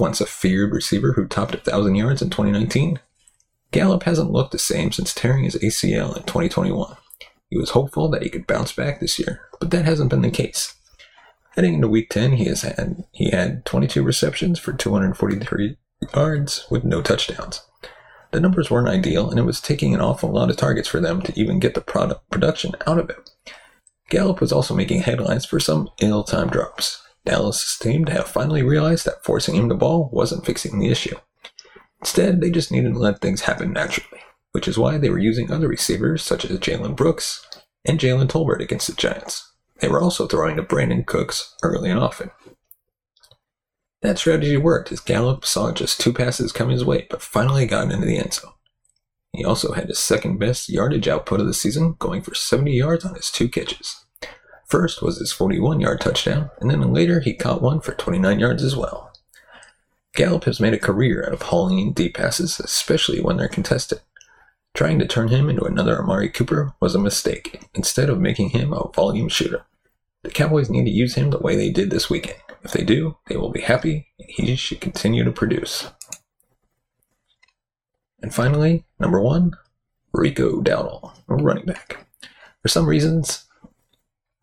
Once 0.00 0.18
a 0.18 0.24
feared 0.24 0.72
receiver 0.72 1.12
who 1.12 1.26
topped 1.26 1.52
1,000 1.52 1.94
yards 1.94 2.22
in 2.22 2.30
2019, 2.30 2.98
Gallup 3.70 4.04
hasn't 4.04 4.32
looked 4.32 4.50
the 4.50 4.58
same 4.58 4.90
since 4.90 5.12
tearing 5.12 5.44
his 5.44 5.56
ACL 5.56 6.16
in 6.16 6.22
2021. 6.22 6.96
He 7.50 7.58
was 7.58 7.70
hopeful 7.70 8.08
that 8.08 8.22
he 8.22 8.30
could 8.30 8.46
bounce 8.46 8.72
back 8.72 8.98
this 8.98 9.18
year, 9.18 9.42
but 9.60 9.70
that 9.72 9.84
hasn't 9.84 10.08
been 10.08 10.22
the 10.22 10.30
case. 10.30 10.74
Heading 11.54 11.74
into 11.74 11.86
week 11.86 12.08
10, 12.08 12.32
he 12.32 12.46
has 12.46 12.62
had 12.62 13.04
he 13.12 13.30
had 13.30 13.66
22 13.66 14.02
receptions 14.02 14.58
for 14.58 14.72
243 14.72 15.76
yards 16.14 16.66
with 16.70 16.82
no 16.82 17.02
touchdowns. 17.02 17.60
The 18.30 18.40
numbers 18.40 18.70
weren't 18.70 18.88
ideal, 18.88 19.28
and 19.28 19.38
it 19.38 19.44
was 19.44 19.60
taking 19.60 19.92
an 19.92 20.00
awful 20.00 20.30
lot 20.30 20.48
of 20.48 20.56
targets 20.56 20.88
for 20.88 21.00
them 21.00 21.20
to 21.22 21.38
even 21.38 21.58
get 21.58 21.74
the 21.74 21.82
product 21.82 22.30
production 22.30 22.72
out 22.86 22.98
of 22.98 23.10
it. 23.10 23.30
Gallup 24.08 24.40
was 24.40 24.50
also 24.50 24.74
making 24.74 25.02
headlines 25.02 25.44
for 25.44 25.60
some 25.60 25.90
ill-timed 26.00 26.52
drops. 26.52 27.02
Dallas 27.24 27.60
seemed 27.60 28.06
to 28.06 28.12
have 28.12 28.28
finally 28.28 28.62
realized 28.62 29.04
that 29.04 29.24
forcing 29.24 29.54
him 29.54 29.68
the 29.68 29.74
ball 29.74 30.08
wasn't 30.12 30.46
fixing 30.46 30.78
the 30.78 30.88
issue. 30.88 31.16
Instead, 32.00 32.40
they 32.40 32.50
just 32.50 32.72
needed 32.72 32.94
to 32.94 32.98
let 32.98 33.20
things 33.20 33.42
happen 33.42 33.72
naturally, 33.72 34.20
which 34.52 34.66
is 34.66 34.78
why 34.78 34.96
they 34.96 35.10
were 35.10 35.18
using 35.18 35.50
other 35.50 35.68
receivers 35.68 36.22
such 36.22 36.44
as 36.44 36.58
Jalen 36.58 36.96
Brooks 36.96 37.46
and 37.84 37.98
Jalen 37.98 38.28
Tolbert 38.28 38.60
against 38.60 38.86
the 38.86 38.94
Giants. 38.94 39.52
They 39.80 39.88
were 39.88 40.00
also 40.00 40.26
throwing 40.26 40.56
to 40.56 40.62
Brandin 40.62 41.06
Cooks 41.06 41.54
early 41.62 41.90
and 41.90 41.98
often. 41.98 42.30
That 44.02 44.18
strategy 44.18 44.56
worked 44.56 44.90
as 44.92 45.00
Gallup 45.00 45.44
saw 45.44 45.72
just 45.72 46.00
two 46.00 46.12
passes 46.12 46.52
come 46.52 46.70
his 46.70 46.84
way, 46.84 47.06
but 47.10 47.20
finally 47.20 47.66
got 47.66 47.92
into 47.92 48.06
the 48.06 48.16
end 48.16 48.32
zone. 48.32 48.52
He 49.32 49.44
also 49.44 49.72
had 49.72 49.88
his 49.88 49.98
second 49.98 50.38
best 50.38 50.68
yardage 50.68 51.06
output 51.06 51.40
of 51.40 51.46
the 51.46 51.54
season, 51.54 51.96
going 51.98 52.22
for 52.22 52.34
70 52.34 52.72
yards 52.72 53.04
on 53.04 53.14
his 53.14 53.30
two 53.30 53.48
catches. 53.48 54.04
First 54.70 55.02
was 55.02 55.18
his 55.18 55.32
41 55.32 55.80
yard 55.80 56.00
touchdown, 56.00 56.48
and 56.60 56.70
then 56.70 56.92
later 56.92 57.18
he 57.18 57.34
caught 57.34 57.60
one 57.60 57.80
for 57.80 57.92
29 57.92 58.38
yards 58.38 58.62
as 58.62 58.76
well. 58.76 59.12
Gallup 60.14 60.44
has 60.44 60.60
made 60.60 60.74
a 60.74 60.78
career 60.78 61.24
out 61.26 61.32
of 61.32 61.42
hauling 61.42 61.80
in 61.80 61.92
deep 61.92 62.14
passes, 62.14 62.60
especially 62.60 63.20
when 63.20 63.36
they're 63.36 63.48
contested. 63.48 64.00
Trying 64.72 65.00
to 65.00 65.08
turn 65.08 65.26
him 65.26 65.50
into 65.50 65.64
another 65.64 65.98
Amari 65.98 66.28
Cooper 66.28 66.72
was 66.78 66.94
a 66.94 67.00
mistake, 67.00 67.68
instead 67.74 68.08
of 68.08 68.20
making 68.20 68.50
him 68.50 68.72
a 68.72 68.88
volume 68.92 69.28
shooter. 69.28 69.66
The 70.22 70.30
Cowboys 70.30 70.70
need 70.70 70.84
to 70.84 70.90
use 70.90 71.16
him 71.16 71.30
the 71.30 71.38
way 71.38 71.56
they 71.56 71.70
did 71.70 71.90
this 71.90 72.08
weekend. 72.08 72.38
If 72.62 72.70
they 72.72 72.84
do, 72.84 73.16
they 73.26 73.36
will 73.36 73.50
be 73.50 73.62
happy, 73.62 74.06
and 74.20 74.28
he 74.28 74.54
should 74.54 74.80
continue 74.80 75.24
to 75.24 75.32
produce. 75.32 75.88
And 78.22 78.32
finally, 78.32 78.84
number 79.00 79.20
one, 79.20 79.52
Rico 80.12 80.60
Dowdle, 80.62 81.12
a 81.28 81.34
running 81.34 81.66
back. 81.66 82.06
For 82.62 82.68
some 82.68 82.86
reasons, 82.86 83.46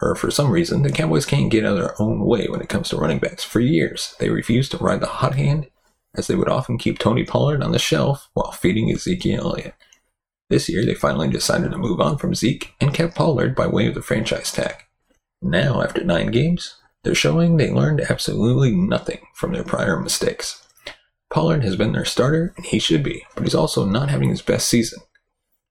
or 0.02 0.16
for 0.16 0.30
some 0.30 0.52
reason, 0.52 0.84
the 0.84 0.92
Cowboys 0.92 1.26
can't 1.26 1.52
get 1.52 1.66
out 1.66 1.78
of 1.78 1.80
their 1.80 2.02
own 2.02 2.26
way 2.26 2.48
when 2.48 2.62
it 2.62 2.70
comes 2.70 2.90
to 2.90 2.98
running 2.98 3.20
backs. 3.20 3.44
For 3.44 3.60
years, 3.60 4.16
they 4.20 4.30
refused 4.30 4.72
to 4.72 4.78
ride 4.78 5.02
the 5.02 5.08
hot 5.08 5.36
hand, 5.36 5.68
as 6.16 6.28
they 6.28 6.36
would 6.36 6.50
often 6.50 6.78
keep 6.78 7.00
Tony 7.00 7.24
Pollard 7.24 7.64
on 7.64 7.72
the 7.72 7.80
shelf 7.80 8.30
while 8.34 8.52
feeding 8.52 8.92
Ezekiel 8.92 9.42
Elliott. 9.42 9.76
This 10.50 10.70
year, 10.70 10.86
they 10.86 10.94
finally 10.94 11.28
decided 11.28 11.72
to 11.72 11.78
move 11.78 12.00
on 12.00 12.18
from 12.18 12.36
Zeke 12.36 12.74
and 12.80 12.94
kept 12.94 13.16
Pollard 13.16 13.56
by 13.56 13.68
way 13.68 13.88
of 13.88 13.96
the 13.96 14.02
franchise 14.02 14.52
tag. 14.52 14.76
Now, 15.42 15.82
after 15.82 16.04
nine 16.04 16.28
games, 16.28 16.76
they're 17.04 17.16
showing 17.16 17.58
they 17.58 17.72
learned 17.72 18.02
absolutely 18.02 18.72
nothing 18.72 19.20
from 19.34 19.52
their 19.52 19.64
prior 19.64 20.00
mistakes. 20.00 20.66
Pollard 21.30 21.64
has 21.64 21.76
been 21.76 21.92
their 21.92 22.06
starter, 22.06 22.54
and 22.56 22.66
he 22.66 22.80
should 22.80 23.04
be, 23.04 23.26
but 23.36 23.44
he's 23.44 23.56
also 23.56 23.86
not 23.86 24.10
having 24.10 24.30
his 24.30 24.42
best 24.42 24.70
season. 24.70 25.00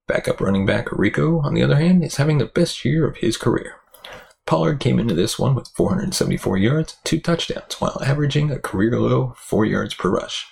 Backup 0.07 0.39
running 0.39 0.65
back 0.65 0.91
Rico, 0.91 1.41
on 1.41 1.53
the 1.53 1.63
other 1.63 1.75
hand, 1.75 2.03
is 2.03 2.17
having 2.17 2.37
the 2.37 2.45
best 2.45 2.85
year 2.85 3.07
of 3.07 3.17
his 3.17 3.35
career. 3.35 3.75
Pollard 4.47 4.79
came 4.79 4.97
into 4.97 5.13
this 5.13 5.37
one 5.37 5.53
with 5.53 5.67
474 5.75 6.57
yards, 6.57 6.95
two 7.03 7.19
touchdowns, 7.19 7.79
while 7.79 8.01
averaging 8.01 8.49
a 8.49 8.57
career 8.57 8.97
low 8.97 9.33
4 9.37 9.65
yards 9.65 9.93
per 9.93 10.09
rush. 10.09 10.47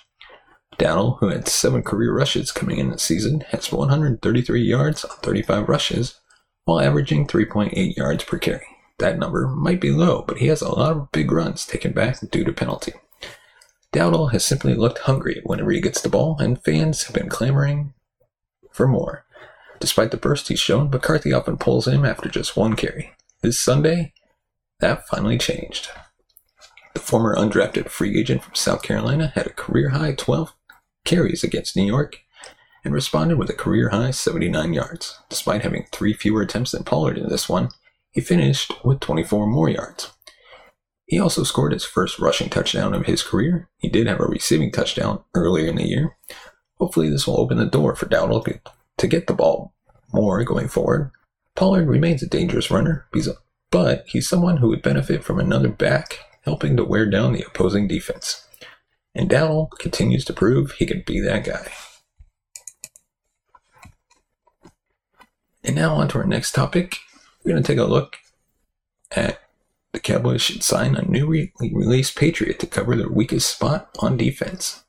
Dowdle, 0.78 1.18
who 1.18 1.28
had 1.28 1.48
7 1.48 1.82
career 1.82 2.14
rushes 2.14 2.52
coming 2.52 2.78
in 2.78 2.90
the 2.90 2.98
season, 2.98 3.40
has 3.48 3.72
133 3.72 4.62
yards 4.62 5.04
on 5.06 5.16
35 5.22 5.68
rushes, 5.68 6.20
while 6.64 6.78
averaging 6.78 7.26
3.8 7.26 7.96
yards 7.96 8.22
per 8.24 8.38
carry. 8.38 8.66
That 8.98 9.18
number 9.18 9.48
might 9.48 9.80
be 9.80 9.90
low, 9.90 10.24
but 10.28 10.38
he 10.38 10.48
has 10.48 10.60
a 10.60 10.68
lot 10.68 10.92
of 10.92 11.10
big 11.12 11.32
runs 11.32 11.64
taken 11.64 11.92
back 11.92 12.18
due 12.30 12.44
to 12.44 12.52
penalty. 12.52 12.92
Dowdle 13.94 14.32
has 14.32 14.44
simply 14.44 14.74
looked 14.74 14.98
hungry 15.00 15.40
whenever 15.44 15.70
he 15.70 15.80
gets 15.80 16.02
the 16.02 16.10
ball, 16.10 16.36
and 16.38 16.62
fans 16.62 17.04
have 17.04 17.14
been 17.14 17.30
clamoring 17.30 17.94
for 18.70 18.86
more. 18.86 19.24
Despite 19.80 20.10
the 20.10 20.18
burst 20.18 20.48
he's 20.48 20.60
shown, 20.60 20.90
McCarthy 20.90 21.32
often 21.32 21.56
pulls 21.56 21.88
him 21.88 22.04
after 22.04 22.28
just 22.28 22.58
one 22.58 22.76
carry. 22.76 23.12
This 23.42 23.60
Sunday, 23.60 24.14
that 24.80 25.06
finally 25.06 25.38
changed. 25.38 25.88
The 26.94 27.00
former 27.00 27.36
undrafted 27.36 27.90
free 27.90 28.18
agent 28.18 28.42
from 28.42 28.54
South 28.54 28.82
Carolina 28.82 29.32
had 29.34 29.46
a 29.46 29.52
career 29.52 29.90
high 29.90 30.14
12 30.14 30.54
carries 31.04 31.44
against 31.44 31.76
New 31.76 31.84
York 31.84 32.16
and 32.82 32.94
responded 32.94 33.36
with 33.36 33.50
a 33.50 33.54
career 33.54 33.90
high 33.90 34.10
79 34.10 34.72
yards. 34.72 35.18
Despite 35.28 35.62
having 35.62 35.86
three 35.92 36.14
fewer 36.14 36.42
attempts 36.42 36.72
than 36.72 36.84
Pollard 36.84 37.18
in 37.18 37.28
this 37.28 37.48
one, 37.48 37.68
he 38.10 38.20
finished 38.20 38.72
with 38.84 39.00
24 39.00 39.46
more 39.46 39.68
yards. 39.68 40.12
He 41.04 41.20
also 41.20 41.44
scored 41.44 41.72
his 41.72 41.84
first 41.84 42.18
rushing 42.18 42.48
touchdown 42.48 42.94
of 42.94 43.06
his 43.06 43.22
career. 43.22 43.68
He 43.76 43.88
did 43.88 44.06
have 44.06 44.20
a 44.20 44.26
receiving 44.26 44.72
touchdown 44.72 45.22
earlier 45.34 45.68
in 45.68 45.76
the 45.76 45.86
year. 45.86 46.16
Hopefully, 46.78 47.10
this 47.10 47.26
will 47.26 47.38
open 47.38 47.58
the 47.58 47.66
door 47.66 47.94
for 47.94 48.06
Dowdle 48.06 48.60
to 48.96 49.06
get 49.06 49.26
the 49.26 49.34
ball 49.34 49.74
more 50.12 50.42
going 50.42 50.68
forward. 50.68 51.10
Pollard 51.56 51.88
remains 51.88 52.22
a 52.22 52.28
dangerous 52.28 52.70
runner, 52.70 53.06
but 53.70 54.04
he's 54.06 54.28
someone 54.28 54.58
who 54.58 54.68
would 54.68 54.82
benefit 54.82 55.24
from 55.24 55.40
another 55.40 55.68
back 55.68 56.20
helping 56.42 56.76
to 56.76 56.84
wear 56.84 57.10
down 57.10 57.32
the 57.32 57.42
opposing 57.42 57.88
defense. 57.88 58.46
And 59.14 59.28
Dowdle 59.28 59.70
continues 59.78 60.24
to 60.26 60.32
prove 60.32 60.72
he 60.72 60.86
can 60.86 61.02
be 61.06 61.18
that 61.20 61.44
guy. 61.44 61.72
And 65.64 65.74
now 65.74 65.94
on 65.94 66.08
to 66.08 66.18
our 66.18 66.26
next 66.26 66.52
topic. 66.52 66.98
We're 67.42 67.52
going 67.52 67.62
to 67.62 67.66
take 67.66 67.78
a 67.78 67.84
look 67.84 68.16
at 69.10 69.40
the 69.92 70.00
Cowboys 70.00 70.42
should 70.42 70.62
sign 70.62 70.94
a 70.94 71.02
newly 71.02 71.52
released 71.58 72.16
Patriot 72.16 72.58
to 72.60 72.66
cover 72.66 72.94
their 72.94 73.08
weakest 73.08 73.50
spot 73.50 73.88
on 73.98 74.16
defense. 74.16 74.84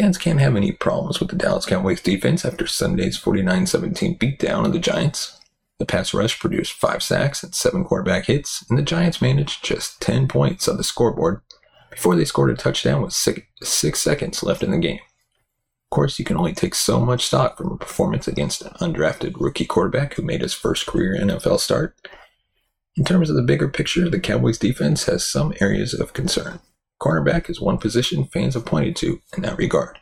Fans 0.00 0.18
can't 0.18 0.40
have 0.40 0.56
any 0.56 0.72
problems 0.72 1.20
with 1.20 1.30
the 1.30 1.36
Dallas 1.36 1.66
Cowboys 1.66 2.00
defense 2.00 2.44
after 2.44 2.66
Sunday's 2.66 3.16
49 3.16 3.66
17 3.66 4.18
beatdown 4.18 4.66
of 4.66 4.72
the 4.72 4.78
Giants. 4.78 5.40
The 5.78 5.86
pass 5.86 6.14
rush 6.14 6.38
produced 6.38 6.72
five 6.72 7.02
sacks 7.02 7.42
and 7.42 7.54
seven 7.54 7.84
quarterback 7.84 8.26
hits, 8.26 8.64
and 8.68 8.78
the 8.78 8.82
Giants 8.82 9.22
managed 9.22 9.64
just 9.64 10.00
10 10.00 10.28
points 10.28 10.68
on 10.68 10.76
the 10.76 10.84
scoreboard 10.84 11.42
before 11.90 12.16
they 12.16 12.24
scored 12.24 12.50
a 12.50 12.54
touchdown 12.54 13.02
with 13.02 13.12
six, 13.12 13.42
six 13.62 14.00
seconds 14.00 14.42
left 14.42 14.62
in 14.62 14.70
the 14.70 14.78
game. 14.78 14.98
Of 14.98 15.94
course, 15.94 16.18
you 16.18 16.24
can 16.24 16.36
only 16.36 16.52
take 16.52 16.74
so 16.74 17.00
much 17.00 17.26
stock 17.26 17.56
from 17.56 17.72
a 17.72 17.76
performance 17.76 18.26
against 18.26 18.62
an 18.62 18.72
undrafted 18.80 19.34
rookie 19.38 19.66
quarterback 19.66 20.14
who 20.14 20.22
made 20.22 20.40
his 20.40 20.54
first 20.54 20.86
career 20.86 21.16
NFL 21.18 21.60
start 21.60 21.96
in 22.96 23.04
terms 23.04 23.28
of 23.28 23.36
the 23.36 23.42
bigger 23.42 23.68
picture, 23.68 24.08
the 24.08 24.18
Cowboys 24.18 24.58
defense 24.58 25.04
has 25.04 25.24
some 25.24 25.52
areas 25.60 25.92
of 25.92 26.14
concern. 26.14 26.60
Cornerback 27.00 27.50
is 27.50 27.60
one 27.60 27.78
position 27.78 28.24
fans 28.24 28.54
have 28.54 28.64
pointed 28.64 28.96
to 28.96 29.20
in 29.36 29.42
that 29.42 29.58
regard. 29.58 29.98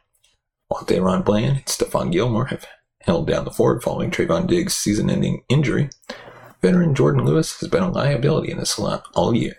While 0.69 0.87
Ron 0.89 1.23
Bland 1.23 1.57
and 1.57 1.67
Stephon 1.67 2.13
Gilmore 2.13 2.47
have 2.47 2.67
held 3.01 3.27
down 3.27 3.45
the 3.45 3.51
fort 3.51 3.83
following 3.83 4.11
Trevon 4.11 4.47
Diggs' 4.47 4.75
season 4.75 5.11
ending 5.11 5.43
injury, 5.49 5.91
veteran 6.63 6.95
Jordan 6.95 7.25
Lewis 7.25 7.59
has 7.61 7.69
been 7.69 7.83
a 7.83 7.91
liability 7.91 8.51
in 8.51 8.59
the 8.59 8.67
slot 8.67 9.05
all 9.15 9.35
year. 9.35 9.57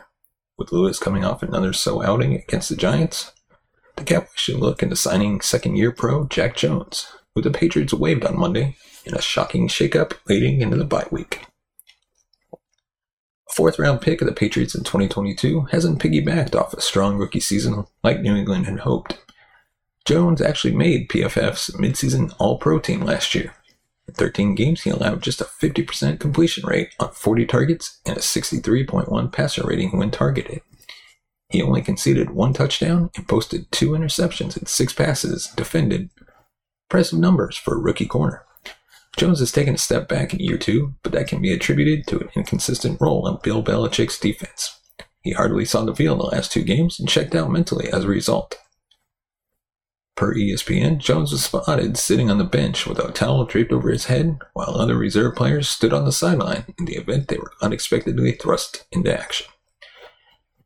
With 0.58 0.72
Lewis 0.72 0.98
coming 0.98 1.25
off 1.25 1.44
another 1.44 1.74
so 1.74 2.01
outing 2.01 2.34
against 2.36 2.70
the 2.70 2.75
Giants, 2.75 3.34
the 3.98 4.04
Cowboys 4.04 4.30
should 4.36 4.58
look 4.58 4.82
into 4.82 4.96
signing 4.96 5.42
second 5.42 5.75
year 5.75 5.92
pro 5.92 6.25
Jack 6.27 6.56
Jones, 6.56 7.08
who 7.34 7.42
the 7.42 7.51
Patriots 7.51 7.94
waived 7.94 8.25
on 8.25 8.39
Monday 8.39 8.77
in 9.06 9.13
a 9.13 9.22
shocking 9.22 9.68
shakeup 9.68 10.13
leading 10.27 10.62
into 10.62 10.77
the 10.77 10.86
bye 10.86 11.08
week 11.12 11.46
fourth 13.55 13.79
round 13.79 14.01
pick 14.01 14.21
of 14.21 14.27
the 14.27 14.33
Patriots 14.33 14.75
in 14.75 14.83
2022 14.83 15.62
hasn't 15.71 16.01
piggybacked 16.01 16.59
off 16.59 16.74
a 16.74 16.81
strong 16.81 17.17
rookie 17.17 17.39
season 17.39 17.85
like 18.03 18.19
New 18.19 18.35
England 18.35 18.65
had 18.65 18.79
hoped. 18.79 19.17
Jones 20.03 20.41
actually 20.41 20.75
made 20.75 21.07
PFF's 21.07 21.71
midseason 21.71 22.35
All 22.38 22.57
Pro 22.57 22.79
team 22.79 23.01
last 23.01 23.33
year. 23.33 23.55
In 24.09 24.13
13 24.13 24.55
games, 24.55 24.81
he 24.81 24.89
allowed 24.89 25.24
just 25.24 25.39
a 25.39 25.45
50% 25.45 26.19
completion 26.19 26.67
rate 26.67 26.93
on 27.00 27.12
40 27.12 27.45
targets 27.45 28.01
and 28.05 28.17
a 28.17 28.21
63.1 28.21 29.31
passer 29.31 29.65
rating 29.65 29.97
when 29.97 30.12
targeted. 30.12 30.62
He 31.50 31.62
only 31.62 31.81
conceded 31.81 32.31
one 32.31 32.53
touchdown 32.53 33.09
and 33.15 33.27
posted 33.27 33.71
two 33.71 33.91
interceptions 33.91 34.57
and 34.57 34.67
six 34.67 34.91
passes 34.91 35.47
defended. 35.55 36.09
Impressive 36.89 37.19
numbers 37.19 37.55
for 37.55 37.75
a 37.75 37.79
rookie 37.79 38.05
corner. 38.05 38.43
Jones 39.17 39.39
has 39.39 39.51
taken 39.51 39.75
a 39.75 39.77
step 39.77 40.07
back 40.10 40.34
in 40.34 40.39
year 40.39 40.57
two, 40.57 40.95
but 41.01 41.13
that 41.13 41.27
can 41.27 41.41
be 41.41 41.53
attributed 41.53 42.05
to 42.07 42.19
an 42.19 42.29
inconsistent 42.36 43.00
role 43.00 43.27
in 43.27 43.38
Bill 43.41 43.63
Belichick's 43.63 44.19
defense. 44.19 44.79
He 45.22 45.31
hardly 45.31 45.65
saw 45.65 45.86
the 45.86 45.95
field 45.95 46.19
in 46.19 46.25
the 46.25 46.36
last 46.36 46.51
two 46.51 46.63
games 46.63 47.00
and 47.00 47.07
checked 47.07 47.34
out 47.34 47.50
mentally 47.50 47.91
as 47.91 48.03
a 48.03 48.10
result. 48.10 48.57
Per 50.15 50.34
ESPN, 50.34 51.00
Jones 51.00 51.31
was 51.31 51.43
spotted 51.43 51.98
sitting 51.98 52.29
on 52.29 52.38
the 52.38 52.45
bench 52.45 52.88
with 52.88 53.00
a 53.00 53.12
towel 53.12 53.45
draped 53.45 53.74
over 53.74 53.89
his 53.89 54.05
head, 54.05 54.38
while 54.53 54.69
other 54.69 54.95
reserve 54.95 55.36
players 55.36 55.67
stood 55.69 55.93
on 55.93 56.05
the 56.05 56.12
sideline 56.12 56.74
in 56.77 56.86
the 56.86 56.95
event 56.95 57.27
they 57.27 57.38
were 57.38 57.51
unexpectedly 57.62 58.31
thrust 58.31 58.86
into 58.91 59.17
action. 59.17 59.48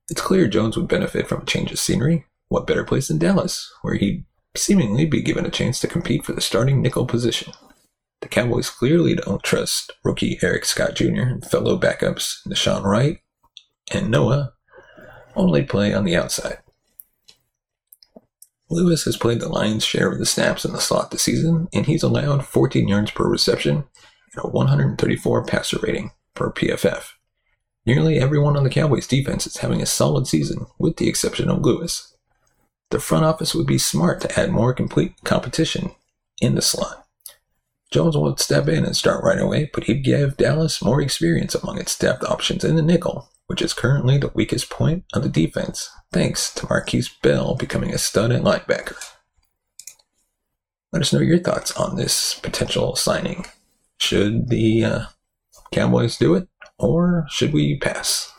It's 0.09 0.21
clear 0.21 0.47
Jones 0.47 0.75
would 0.75 0.87
benefit 0.87 1.27
from 1.27 1.43
a 1.43 1.45
change 1.45 1.71
of 1.71 1.79
scenery. 1.79 2.25
What 2.49 2.67
better 2.67 2.83
place 2.83 3.07
than 3.07 3.19
Dallas, 3.19 3.71
where 3.81 3.95
he'd 3.95 4.25
seemingly 4.55 5.05
be 5.05 5.21
given 5.21 5.45
a 5.45 5.51
chance 5.51 5.79
to 5.79 5.87
compete 5.87 6.25
for 6.25 6.33
the 6.33 6.41
starting 6.41 6.81
nickel 6.81 7.05
position? 7.05 7.53
The 8.21 8.27
Cowboys 8.27 8.69
clearly 8.69 9.15
don't 9.15 9.43
trust 9.43 9.91
rookie 10.03 10.39
Eric 10.41 10.65
Scott 10.65 10.95
Jr. 10.95 11.21
and 11.21 11.45
fellow 11.45 11.79
backups 11.79 12.45
Nahshon 12.45 12.83
Wright 12.83 13.19
and 13.91 14.11
Noah 14.11 14.53
only 15.35 15.63
play 15.63 15.93
on 15.93 16.03
the 16.03 16.15
outside. 16.15 16.59
Lewis 18.69 19.05
has 19.05 19.17
played 19.17 19.39
the 19.39 19.49
lion's 19.49 19.83
share 19.83 20.11
of 20.11 20.19
the 20.19 20.25
snaps 20.25 20.63
in 20.63 20.73
the 20.73 20.79
slot 20.79 21.09
this 21.09 21.23
season, 21.23 21.67
and 21.73 21.87
he's 21.87 22.03
allowed 22.03 22.45
14 22.45 22.87
yards 22.87 23.11
per 23.11 23.27
reception 23.27 23.85
and 24.35 24.45
a 24.45 24.47
134 24.47 25.43
passer 25.45 25.79
rating 25.81 26.11
per 26.35 26.51
PFF. 26.51 27.13
Nearly 27.85 28.19
everyone 28.19 28.55
on 28.55 28.63
the 28.63 28.69
Cowboys 28.69 29.07
defense 29.07 29.47
is 29.47 29.57
having 29.57 29.81
a 29.81 29.87
solid 29.87 30.27
season, 30.27 30.67
with 30.77 30.97
the 30.97 31.09
exception 31.09 31.49
of 31.49 31.61
Lewis. 31.61 32.15
The 32.91 32.99
front 32.99 33.25
office 33.25 33.55
would 33.55 33.65
be 33.65 33.79
smart 33.79 34.21
to 34.21 34.39
add 34.39 34.51
more 34.51 34.73
complete 34.73 35.13
competition 35.23 35.91
in 36.39 36.53
the 36.53 36.61
slot. 36.61 37.07
Jones 37.91 38.15
won't 38.15 38.39
step 38.39 38.67
in 38.67 38.85
and 38.85 38.95
start 38.95 39.23
right 39.23 39.39
away, 39.39 39.69
but 39.73 39.85
he'd 39.85 40.03
give 40.03 40.37
Dallas 40.37 40.81
more 40.83 41.01
experience 41.01 41.55
among 41.55 41.79
its 41.79 41.97
depth 41.97 42.23
options 42.23 42.63
in 42.63 42.75
the 42.75 42.83
nickel, 42.83 43.29
which 43.47 43.61
is 43.61 43.73
currently 43.73 44.17
the 44.17 44.31
weakest 44.35 44.69
point 44.69 45.05
of 45.13 45.23
the 45.23 45.29
defense, 45.29 45.89
thanks 46.11 46.53
to 46.53 46.67
Markquese 46.67 47.09
Bell 47.21 47.55
becoming 47.55 47.91
a 47.91 47.97
stud 47.97 48.31
at 48.31 48.43
linebacker. 48.43 48.95
Let 50.91 51.01
us 51.01 51.13
know 51.13 51.19
your 51.19 51.39
thoughts 51.39 51.75
on 51.75 51.95
this 51.95 52.35
potential 52.35 52.95
signing. 52.95 53.45
Should 53.99 54.49
the 54.49 54.83
uh, 54.83 55.05
Cowboys 55.71 56.17
do 56.17 56.35
it, 56.35 56.47
or 56.77 57.25
should 57.29 57.53
we 57.53 57.77
pass? 57.79 58.31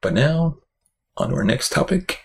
But 0.00 0.14
now, 0.14 0.58
on 1.16 1.30
to 1.30 1.36
our 1.36 1.44
next 1.44 1.72
topic. 1.72 2.23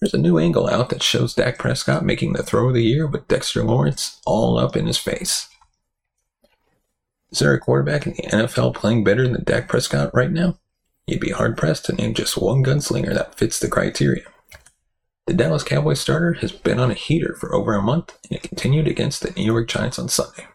There's 0.00 0.14
a 0.14 0.18
new 0.18 0.38
angle 0.38 0.68
out 0.68 0.90
that 0.90 1.02
shows 1.02 1.34
Dak 1.34 1.58
Prescott 1.58 2.04
making 2.04 2.32
the 2.32 2.42
throw 2.42 2.68
of 2.68 2.74
the 2.74 2.84
year 2.84 3.06
with 3.06 3.26
Dexter 3.26 3.64
Lawrence 3.64 4.20
all 4.24 4.58
up 4.58 4.76
in 4.76 4.86
his 4.86 4.98
face. 4.98 5.48
Is 7.30 7.40
there 7.40 7.52
a 7.52 7.60
quarterback 7.60 8.06
in 8.06 8.12
the 8.12 8.22
NFL 8.22 8.74
playing 8.74 9.04
better 9.04 9.26
than 9.26 9.42
Dak 9.44 9.68
Prescott 9.68 10.14
right 10.14 10.30
now? 10.30 10.58
You'd 11.06 11.20
be 11.20 11.30
hard 11.30 11.56
pressed 11.56 11.86
to 11.86 11.94
name 11.94 12.14
just 12.14 12.36
one 12.36 12.62
gunslinger 12.62 13.12
that 13.12 13.34
fits 13.34 13.58
the 13.58 13.68
criteria. 13.68 14.24
The 15.26 15.34
Dallas 15.34 15.64
Cowboys 15.64 16.00
starter 16.00 16.34
has 16.34 16.52
been 16.52 16.78
on 16.78 16.90
a 16.90 16.94
heater 16.94 17.34
for 17.34 17.54
over 17.54 17.74
a 17.74 17.82
month, 17.82 18.18
and 18.30 18.38
it 18.38 18.48
continued 18.48 18.86
against 18.86 19.22
the 19.22 19.32
New 19.32 19.44
York 19.44 19.68
Giants 19.68 19.98
on 19.98 20.08
Sunday. 20.08 20.46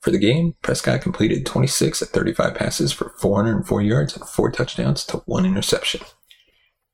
For 0.00 0.10
the 0.10 0.18
game, 0.18 0.54
Prescott 0.62 1.00
completed 1.00 1.46
26 1.46 2.02
of 2.02 2.10
35 2.10 2.54
passes 2.54 2.92
for 2.92 3.14
404 3.18 3.82
yards 3.82 4.16
and 4.16 4.28
4 4.28 4.50
touchdowns 4.52 5.04
to 5.06 5.16
1 5.26 5.46
interception. 5.46 6.02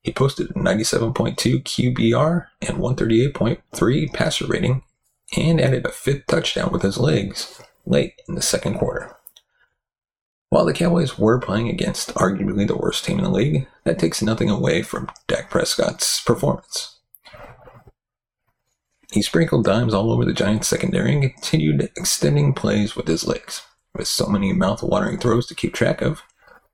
He 0.02 0.12
posted 0.12 0.50
a 0.50 0.54
97.2 0.54 1.62
QBR 1.62 2.47
and 2.62 2.78
138.3 2.78 4.12
passer 4.12 4.47
rating 4.47 4.83
and 5.37 5.61
added 5.61 5.85
a 5.85 5.90
fifth 5.90 6.26
touchdown 6.26 6.73
with 6.73 6.83
his 6.83 6.99
legs 6.99 7.62
late 7.85 8.21
in 8.28 8.35
the 8.35 8.42
second 8.42 8.78
quarter. 8.78 9.16
While 10.49 10.64
the 10.64 10.73
Cowboys 10.73 11.19
were 11.19 11.38
playing 11.38 11.69
against 11.69 12.14
arguably 12.14 12.66
the 12.66 12.76
worst 12.76 13.04
team 13.04 13.19
in 13.19 13.25
the 13.25 13.30
league, 13.30 13.69
that 13.85 13.99
takes 13.99 14.21
nothing 14.21 14.50
away 14.50 14.83
from 14.83 15.09
Dak 15.28 15.49
Prescott's 15.49 16.21
performance. 16.23 16.99
He 19.13 19.23
sprinkled 19.23 19.65
dimes 19.65 19.95
all 19.95 20.10
over 20.10 20.25
the 20.25 20.32
Giants' 20.32 20.69
secondary 20.69 21.13
and 21.13 21.23
continued 21.23 21.91
extending 21.97 22.52
plays 22.52 22.97
with 22.97 23.06
his 23.06 23.26
legs. 23.26 23.63
With 23.95 24.08
so 24.08 24.26
many 24.26 24.52
mouth-watering 24.52 25.19
throws 25.19 25.47
to 25.49 25.54
keep 25.54 25.75
track 25.75 26.00
of, 26.00 26.23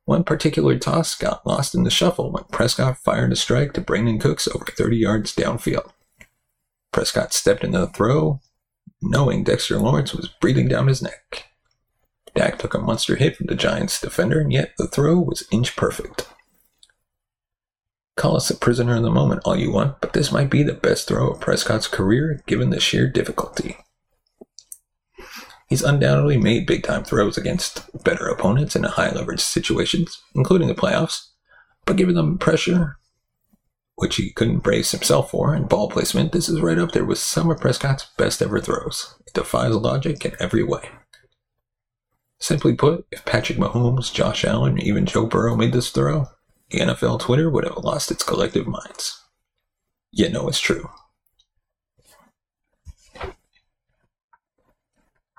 one 0.06 0.22
particular 0.24 0.78
toss 0.78 1.14
got 1.16 1.44
lost 1.44 1.74
in 1.74 1.82
the 1.82 1.90
shuffle 1.90 2.30
when 2.30 2.44
Prescott 2.44 2.96
fired 2.98 3.32
a 3.32 3.36
strike 3.36 3.74
to 3.74 3.80
Brandin 3.80 4.20
Cooks 4.20 4.48
over 4.48 4.64
30 4.64 4.96
yards 4.96 5.34
downfield. 5.34 5.90
Prescott 6.92 7.34
stepped 7.34 7.64
into 7.64 7.78
the 7.78 7.88
throw, 7.88 8.40
knowing 9.02 9.42
Dexter 9.42 9.78
Lawrence 9.78 10.14
was 10.14 10.28
breathing 10.40 10.68
down 10.68 10.86
his 10.86 11.02
neck. 11.02 11.46
Dak 12.36 12.58
took 12.58 12.72
a 12.74 12.78
monster 12.78 13.16
hit 13.16 13.36
from 13.36 13.46
the 13.46 13.56
Giants 13.56 14.00
defender, 14.00 14.40
and 14.40 14.52
yet 14.52 14.74
the 14.78 14.86
throw 14.86 15.18
was 15.18 15.46
inch 15.50 15.74
perfect. 15.74 16.28
Call 18.16 18.36
us 18.36 18.48
a 18.48 18.56
prisoner 18.56 18.94
in 18.94 19.02
the 19.02 19.10
moment 19.10 19.42
all 19.44 19.56
you 19.56 19.72
want, 19.72 20.00
but 20.00 20.12
this 20.12 20.30
might 20.30 20.50
be 20.50 20.62
the 20.62 20.72
best 20.72 21.08
throw 21.08 21.30
of 21.30 21.40
Prescott's 21.40 21.88
career 21.88 22.40
given 22.46 22.70
the 22.70 22.80
sheer 22.80 23.08
difficulty. 23.08 23.76
He's 25.66 25.83
undoubtedly 25.83 26.38
made 26.38 26.66
big 26.66 26.85
time 26.85 27.02
throws 27.02 27.37
against 27.37 27.90
better 28.05 28.26
opponents 28.26 28.76
in 28.76 28.85
high 28.85 29.11
leverage 29.11 29.40
situations, 29.40 30.22
including 30.35 30.68
the 30.68 30.74
playoffs, 30.74 31.29
but 31.85 31.96
given 31.96 32.14
them 32.14 32.38
pressure, 32.38 32.98
which 33.96 34.16
he 34.16 34.31
couldn't 34.31 34.61
brace 34.61 34.92
himself 34.92 35.31
for, 35.31 35.55
and 35.55 35.68
ball 35.68 35.88
placement, 35.90 36.33
this 36.33 36.48
is 36.48 36.61
right 36.61 36.79
up 36.79 36.92
there 36.92 37.05
with 37.05 37.18
some 37.18 37.50
of 37.50 37.59
Prescott's 37.59 38.07
best 38.16 38.40
ever 38.42 38.61
throws. 38.61 39.16
It 39.26 39.35
defies 39.35 39.74
logic 39.74 40.24
in 40.24 40.37
every 40.38 40.62
way. 40.62 40.90
Simply 42.38 42.74
put, 42.74 43.07
if 43.11 43.24
Patrick 43.24 43.59
Mahomes, 43.59 44.12
Josh 44.12 44.44
Allen, 44.44 44.74
or 44.74 44.83
even 44.83 45.07
Joe 45.07 45.26
Burrow 45.26 45.57
made 45.57 45.72
this 45.72 45.90
throw, 45.90 46.26
the 46.70 46.81
NFL 46.81 47.20
Twitter 47.20 47.48
would 47.48 47.64
have 47.64 47.79
lost 47.79 48.11
its 48.11 48.22
collective 48.22 48.66
minds. 48.66 49.24
Yet 50.12 50.33
no, 50.33 50.48
it's 50.48 50.61
true. 50.61 50.90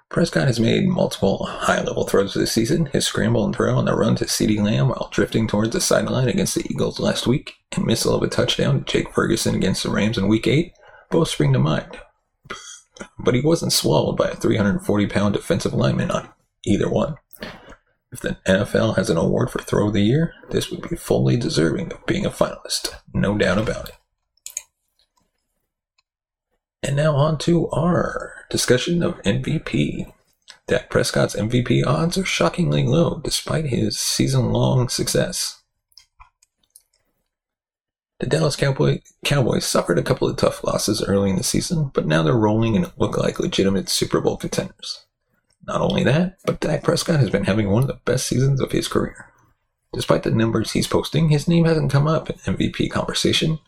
Prescott 0.10 0.48
has 0.48 0.60
made 0.60 0.88
multiple 0.88 1.46
high 1.46 1.82
level 1.82 2.06
throws 2.06 2.34
this 2.34 2.52
season. 2.52 2.88
His 2.88 3.06
scramble 3.06 3.46
and 3.46 3.56
throw 3.56 3.78
on 3.78 3.86
the 3.86 3.94
run 3.94 4.16
to 4.16 4.26
CeeDee 4.26 4.64
Lamb 4.64 4.90
while 4.90 5.10
drifting 5.12 5.48
towards 5.48 5.72
the 5.72 5.82
sideline 5.82 6.30
against 6.30 6.56
the 6.56 6.66
Eagles 6.70 7.00
last 7.00 7.28
week, 7.28 7.56
and 7.76 7.86
missile 7.86 8.16
of 8.16 8.24
a 8.24 8.28
touchdown 8.28 8.80
to 8.80 8.86
Jake 8.86 9.14
Ferguson 9.14 9.56
against 9.56 9.84
the 9.84 9.90
Rams 9.90 10.18
in 10.18 10.28
week 10.28 10.48
8 10.48 10.74
both 11.10 11.30
spring 11.30 11.54
to 11.54 11.60
mind. 11.60 12.00
But 13.20 13.36
he 13.36 13.42
wasn't 13.42 13.74
swallowed 13.74 14.18
by 14.18 14.30
a 14.30 14.36
340 14.36 15.08
pound 15.08 15.34
defensive 15.36 15.74
lineman 15.74 16.12
on 16.12 16.30
either 16.66 16.90
one. 16.90 17.16
If 18.12 18.22
the 18.22 18.38
NFL 18.48 18.96
has 18.96 19.10
an 19.10 19.18
award 19.18 19.52
for 19.52 19.60
throw 19.60 19.88
of 19.88 19.94
the 19.94 20.02
year, 20.02 20.34
this 20.50 20.72
would 20.72 20.90
be 20.90 20.96
fully 20.96 21.38
deserving 21.38 21.92
of 21.92 22.06
being 22.06 22.26
a 22.26 22.30
finalist. 22.30 22.94
No 23.14 23.38
doubt 23.38 23.58
about 23.58 23.90
it. 23.90 23.96
And 26.84 26.96
now 26.96 27.16
on 27.16 27.38
to 27.40 27.68
our 27.70 28.46
discussion 28.50 29.02
of 29.02 29.22
MVP. 29.24 30.12
Dak 30.68 30.90
Prescott's 30.90 31.36
MVP 31.36 31.86
odds 31.86 32.18
are 32.18 32.26
shockingly 32.26 32.84
low 32.84 33.20
despite 33.24 33.68
his 33.68 33.98
season 33.98 34.52
long 34.52 34.90
success. 34.90 35.62
The 38.20 38.26
Dallas 38.26 38.56
Cowboy, 38.56 39.02
Cowboys 39.24 39.66
suffered 39.66 40.00
a 40.00 40.04
couple 40.04 40.28
of 40.28 40.38
tough 40.38 40.64
losses 40.64 41.04
early 41.04 41.30
in 41.30 41.36
the 41.36 41.44
season, 41.44 41.92
but 41.94 42.08
now 42.08 42.24
they're 42.24 42.34
rolling 42.34 42.76
and 42.76 42.92
look 42.98 43.16
like 43.18 43.40
legitimate 43.40 43.90
Super 43.90 44.20
Bowl 44.20 44.38
contenders. 44.38 45.06
Not 45.68 45.82
only 45.82 46.04
that, 46.04 46.38
but 46.46 46.60
Dak 46.60 46.84
Prescott 46.84 47.20
has 47.20 47.30
been 47.30 47.44
having 47.44 47.70
one 47.70 47.84
of 47.84 47.88
the 47.88 48.00
best 48.06 48.26
seasons 48.26 48.60
of 48.60 48.72
his 48.72 48.88
career. 48.88 49.32
Despite 49.94 50.24
the 50.24 50.32
numbers 50.32 50.72
he's 50.72 50.88
posting, 50.88 51.30
his 51.30 51.48
name 51.48 51.66
hasn't 51.66 51.92
come 51.92 52.08
up 52.08 52.30
in 52.30 52.38
MVP 52.38 52.90
conversation, 52.90 53.60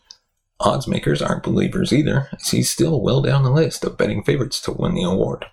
Odds 0.60 0.86
makers 0.86 1.22
aren't 1.22 1.42
believers 1.42 1.92
either, 1.92 2.28
as 2.32 2.50
he's 2.50 2.70
still 2.70 3.00
well 3.00 3.22
down 3.22 3.42
the 3.42 3.50
list 3.50 3.82
of 3.82 3.96
betting 3.96 4.22
favorites 4.22 4.60
to 4.62 4.72
win 4.72 4.94
the 4.94 5.02
award. 5.02 5.46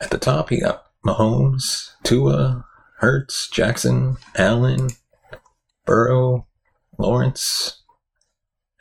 At 0.00 0.10
the 0.10 0.18
top, 0.18 0.50
he 0.50 0.60
got 0.60 0.84
Mahomes, 1.04 1.90
Tua, 2.04 2.64
Hurts, 2.98 3.48
Jackson, 3.50 4.16
Allen, 4.36 4.90
Burrow, 5.84 6.46
Lawrence, 6.96 7.82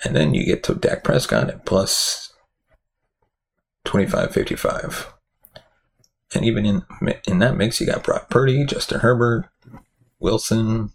and 0.04 0.16
then 0.16 0.36
you 0.36 0.46
get 0.46 0.64
to 0.64 0.76
Dak 0.76 1.04
Prescott 1.04 1.50
at 1.50 1.66
plus 1.66 2.34
25.55. 3.86 5.14
And 6.36 6.46
even 6.46 6.66
in 6.66 6.84
in 7.26 7.40
that 7.40 7.56
mix, 7.56 7.80
you 7.80 7.88
got 7.88 8.04
Brock 8.04 8.30
Purdy, 8.30 8.66
Justin 8.66 9.00
Herbert, 9.00 9.50
Wilson. 10.20 10.92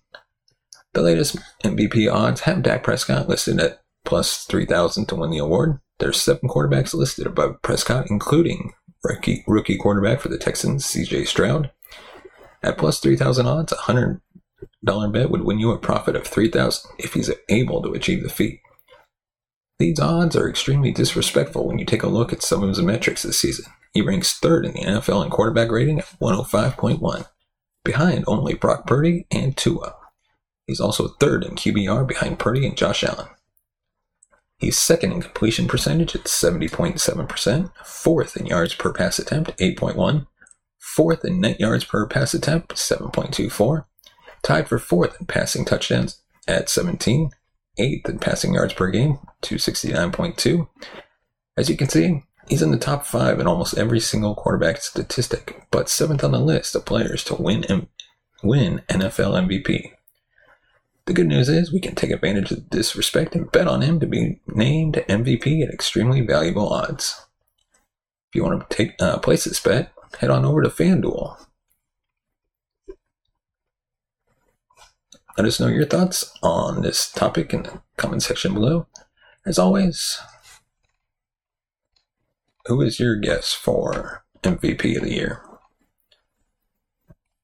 The 0.92 1.00
latest 1.00 1.36
MVP 1.64 2.12
odds 2.12 2.42
have 2.42 2.62
Dak 2.62 2.82
Prescott 2.82 3.28
listed 3.28 3.58
at 3.58 3.81
plus 4.12 4.44
3,000 4.44 5.06
to 5.06 5.14
win 5.14 5.30
the 5.30 5.38
award. 5.38 5.80
There's 5.98 6.20
seven 6.20 6.46
quarterbacks 6.46 6.92
listed 6.92 7.26
above 7.26 7.62
Prescott, 7.62 8.10
including 8.10 8.74
rookie, 9.02 9.42
rookie 9.46 9.78
quarterback 9.78 10.20
for 10.20 10.28
the 10.28 10.36
Texans, 10.36 10.84
CJ 10.84 11.26
Stroud. 11.26 11.70
At 12.62 12.76
plus 12.76 13.00
3,000 13.00 13.46
odds, 13.46 13.72
a 13.72 13.76
$100 13.76 14.20
bet 15.12 15.30
would 15.30 15.44
win 15.44 15.58
you 15.58 15.70
a 15.70 15.78
profit 15.78 16.14
of 16.14 16.26
3,000 16.26 16.90
if 16.98 17.14
he's 17.14 17.30
able 17.48 17.80
to 17.80 17.94
achieve 17.94 18.22
the 18.22 18.28
feat. 18.28 18.60
These 19.78 19.98
odds 19.98 20.36
are 20.36 20.46
extremely 20.46 20.92
disrespectful 20.92 21.66
when 21.66 21.78
you 21.78 21.86
take 21.86 22.02
a 22.02 22.06
look 22.06 22.34
at 22.34 22.42
some 22.42 22.62
of 22.62 22.68
his 22.68 22.82
metrics 22.82 23.22
this 23.22 23.40
season. 23.40 23.64
He 23.94 24.02
ranks 24.02 24.38
third 24.38 24.66
in 24.66 24.72
the 24.72 24.80
NFL 24.80 25.24
in 25.24 25.30
quarterback 25.30 25.70
rating 25.70 26.00
at 26.00 26.20
105.1, 26.20 27.26
behind 27.82 28.24
only 28.26 28.52
Brock 28.52 28.86
Purdy 28.86 29.26
and 29.30 29.56
Tua. 29.56 29.94
He's 30.66 30.80
also 30.80 31.08
third 31.08 31.44
in 31.44 31.54
QBR 31.54 32.06
behind 32.06 32.38
Purdy 32.38 32.66
and 32.66 32.76
Josh 32.76 33.04
Allen. 33.04 33.28
He's 34.62 34.78
second 34.78 35.10
in 35.10 35.20
completion 35.20 35.66
percentage 35.66 36.14
at 36.14 36.22
70.7%, 36.22 37.72
fourth 37.84 38.36
in 38.36 38.46
yards 38.46 38.76
per 38.76 38.92
pass 38.92 39.18
attempt, 39.18 39.58
8.1, 39.58 40.28
fourth 40.78 41.24
in 41.24 41.40
net 41.40 41.58
yards 41.58 41.82
per 41.82 42.06
pass 42.06 42.32
attempt, 42.32 42.76
7.24, 42.76 43.86
tied 44.44 44.68
for 44.68 44.78
fourth 44.78 45.18
in 45.18 45.26
passing 45.26 45.64
touchdowns 45.64 46.22
at 46.46 46.68
17, 46.68 47.30
eighth 47.78 48.08
in 48.08 48.20
passing 48.20 48.54
yards 48.54 48.72
per 48.72 48.88
game, 48.88 49.18
269.2. 49.42 50.68
As 51.56 51.68
you 51.68 51.76
can 51.76 51.88
see, 51.88 52.22
he's 52.48 52.62
in 52.62 52.70
the 52.70 52.78
top 52.78 53.04
five 53.04 53.40
in 53.40 53.48
almost 53.48 53.76
every 53.76 53.98
single 53.98 54.36
quarterback 54.36 54.76
statistic, 54.76 55.66
but 55.72 55.88
seventh 55.88 56.22
on 56.22 56.30
the 56.30 56.38
list 56.38 56.76
of 56.76 56.84
players 56.84 57.24
to 57.24 57.34
win 57.34 57.64
M- 57.64 57.88
win 58.44 58.82
NFL 58.88 59.48
MVP. 59.48 59.90
The 61.06 61.12
good 61.12 61.26
news 61.26 61.48
is 61.48 61.72
we 61.72 61.80
can 61.80 61.94
take 61.94 62.10
advantage 62.10 62.52
of 62.52 62.70
this 62.70 62.94
respect 62.94 63.34
and 63.34 63.50
bet 63.50 63.66
on 63.66 63.82
him 63.82 63.98
to 64.00 64.06
be 64.06 64.40
named 64.46 65.02
MVP 65.08 65.62
at 65.66 65.74
extremely 65.74 66.20
valuable 66.20 66.68
odds. 66.68 67.26
If 68.30 68.36
you 68.36 68.44
want 68.44 68.68
to 68.68 68.76
take 68.76 68.94
uh, 69.00 69.18
place 69.18 69.44
this 69.44 69.60
bet, 69.60 69.92
head 70.20 70.30
on 70.30 70.44
over 70.44 70.62
to 70.62 70.68
FanDuel. 70.68 71.44
Let 75.36 75.46
us 75.46 75.58
know 75.58 75.66
your 75.66 75.86
thoughts 75.86 76.32
on 76.42 76.82
this 76.82 77.10
topic 77.10 77.52
in 77.52 77.64
the 77.64 77.82
comment 77.96 78.22
section 78.22 78.54
below. 78.54 78.86
As 79.44 79.58
always, 79.58 80.20
who 82.66 82.80
is 82.80 83.00
your 83.00 83.16
guess 83.16 83.52
for 83.52 84.24
MVP 84.42 84.96
of 84.96 85.02
the 85.02 85.12
year? 85.12 85.42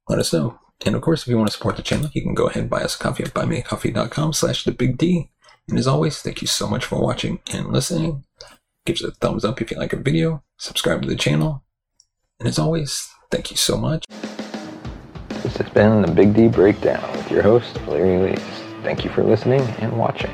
Let 0.08 0.20
us 0.20 0.32
know. 0.32 0.60
And 0.86 0.94
of 0.94 1.02
course, 1.02 1.22
if 1.22 1.28
you 1.28 1.36
want 1.36 1.48
to 1.48 1.56
support 1.56 1.76
the 1.76 1.82
channel, 1.82 2.10
you 2.12 2.22
can 2.22 2.34
go 2.34 2.46
ahead 2.46 2.62
and 2.62 2.70
buy 2.70 2.82
us 2.82 2.94
a 2.94 2.98
coffee 2.98 3.24
at 3.24 3.34
buymeacoffee.com 3.34 4.32
slash 4.32 4.64
the 4.64 4.72
big 4.72 4.96
D. 4.96 5.30
And 5.68 5.78
as 5.78 5.86
always, 5.86 6.20
thank 6.20 6.40
you 6.40 6.46
so 6.46 6.68
much 6.68 6.84
for 6.84 7.00
watching 7.00 7.40
and 7.52 7.72
listening. 7.72 8.24
Give 8.86 8.94
us 8.94 9.02
a 9.02 9.10
thumbs 9.10 9.44
up 9.44 9.60
if 9.60 9.70
you 9.70 9.76
like 9.76 9.92
a 9.92 9.96
video, 9.96 10.42
subscribe 10.56 11.02
to 11.02 11.08
the 11.08 11.16
channel. 11.16 11.64
And 12.38 12.48
as 12.48 12.58
always, 12.58 13.08
thank 13.30 13.50
you 13.50 13.56
so 13.56 13.76
much. 13.76 14.04
This 15.42 15.56
has 15.56 15.68
been 15.70 16.02
the 16.02 16.10
Big 16.10 16.34
D 16.34 16.48
Breakdown 16.48 17.02
with 17.16 17.30
your 17.30 17.42
host, 17.42 17.78
Larry 17.86 18.30
Lees. 18.30 18.44
Thank 18.82 19.04
you 19.04 19.10
for 19.10 19.22
listening 19.22 19.60
and 19.80 19.98
watching. 19.98 20.30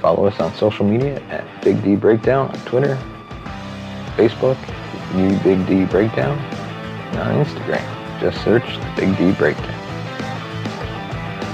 Follow 0.00 0.26
us 0.26 0.38
on 0.40 0.54
social 0.54 0.84
media 0.84 1.20
at 1.30 1.64
Big 1.64 1.82
D 1.82 1.96
Breakdown 1.96 2.50
on 2.50 2.66
Twitter, 2.66 2.98
Facebook, 4.16 4.58
New 5.14 5.38
Big 5.40 5.66
D 5.66 5.86
Breakdown, 5.86 6.38
and 6.38 7.18
on 7.20 7.44
Instagram. 7.44 7.93
Just 8.20 8.42
search 8.44 8.64
the 8.78 8.92
Big 8.96 9.16
D 9.18 9.32
Breakdown. 9.32 9.80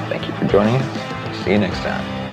Thank 0.09 0.27
you 0.27 0.33
for 0.35 0.45
joining 0.47 0.77
us. 0.77 1.45
See 1.45 1.53
you 1.53 1.59
next 1.59 1.79
time. 1.79 2.20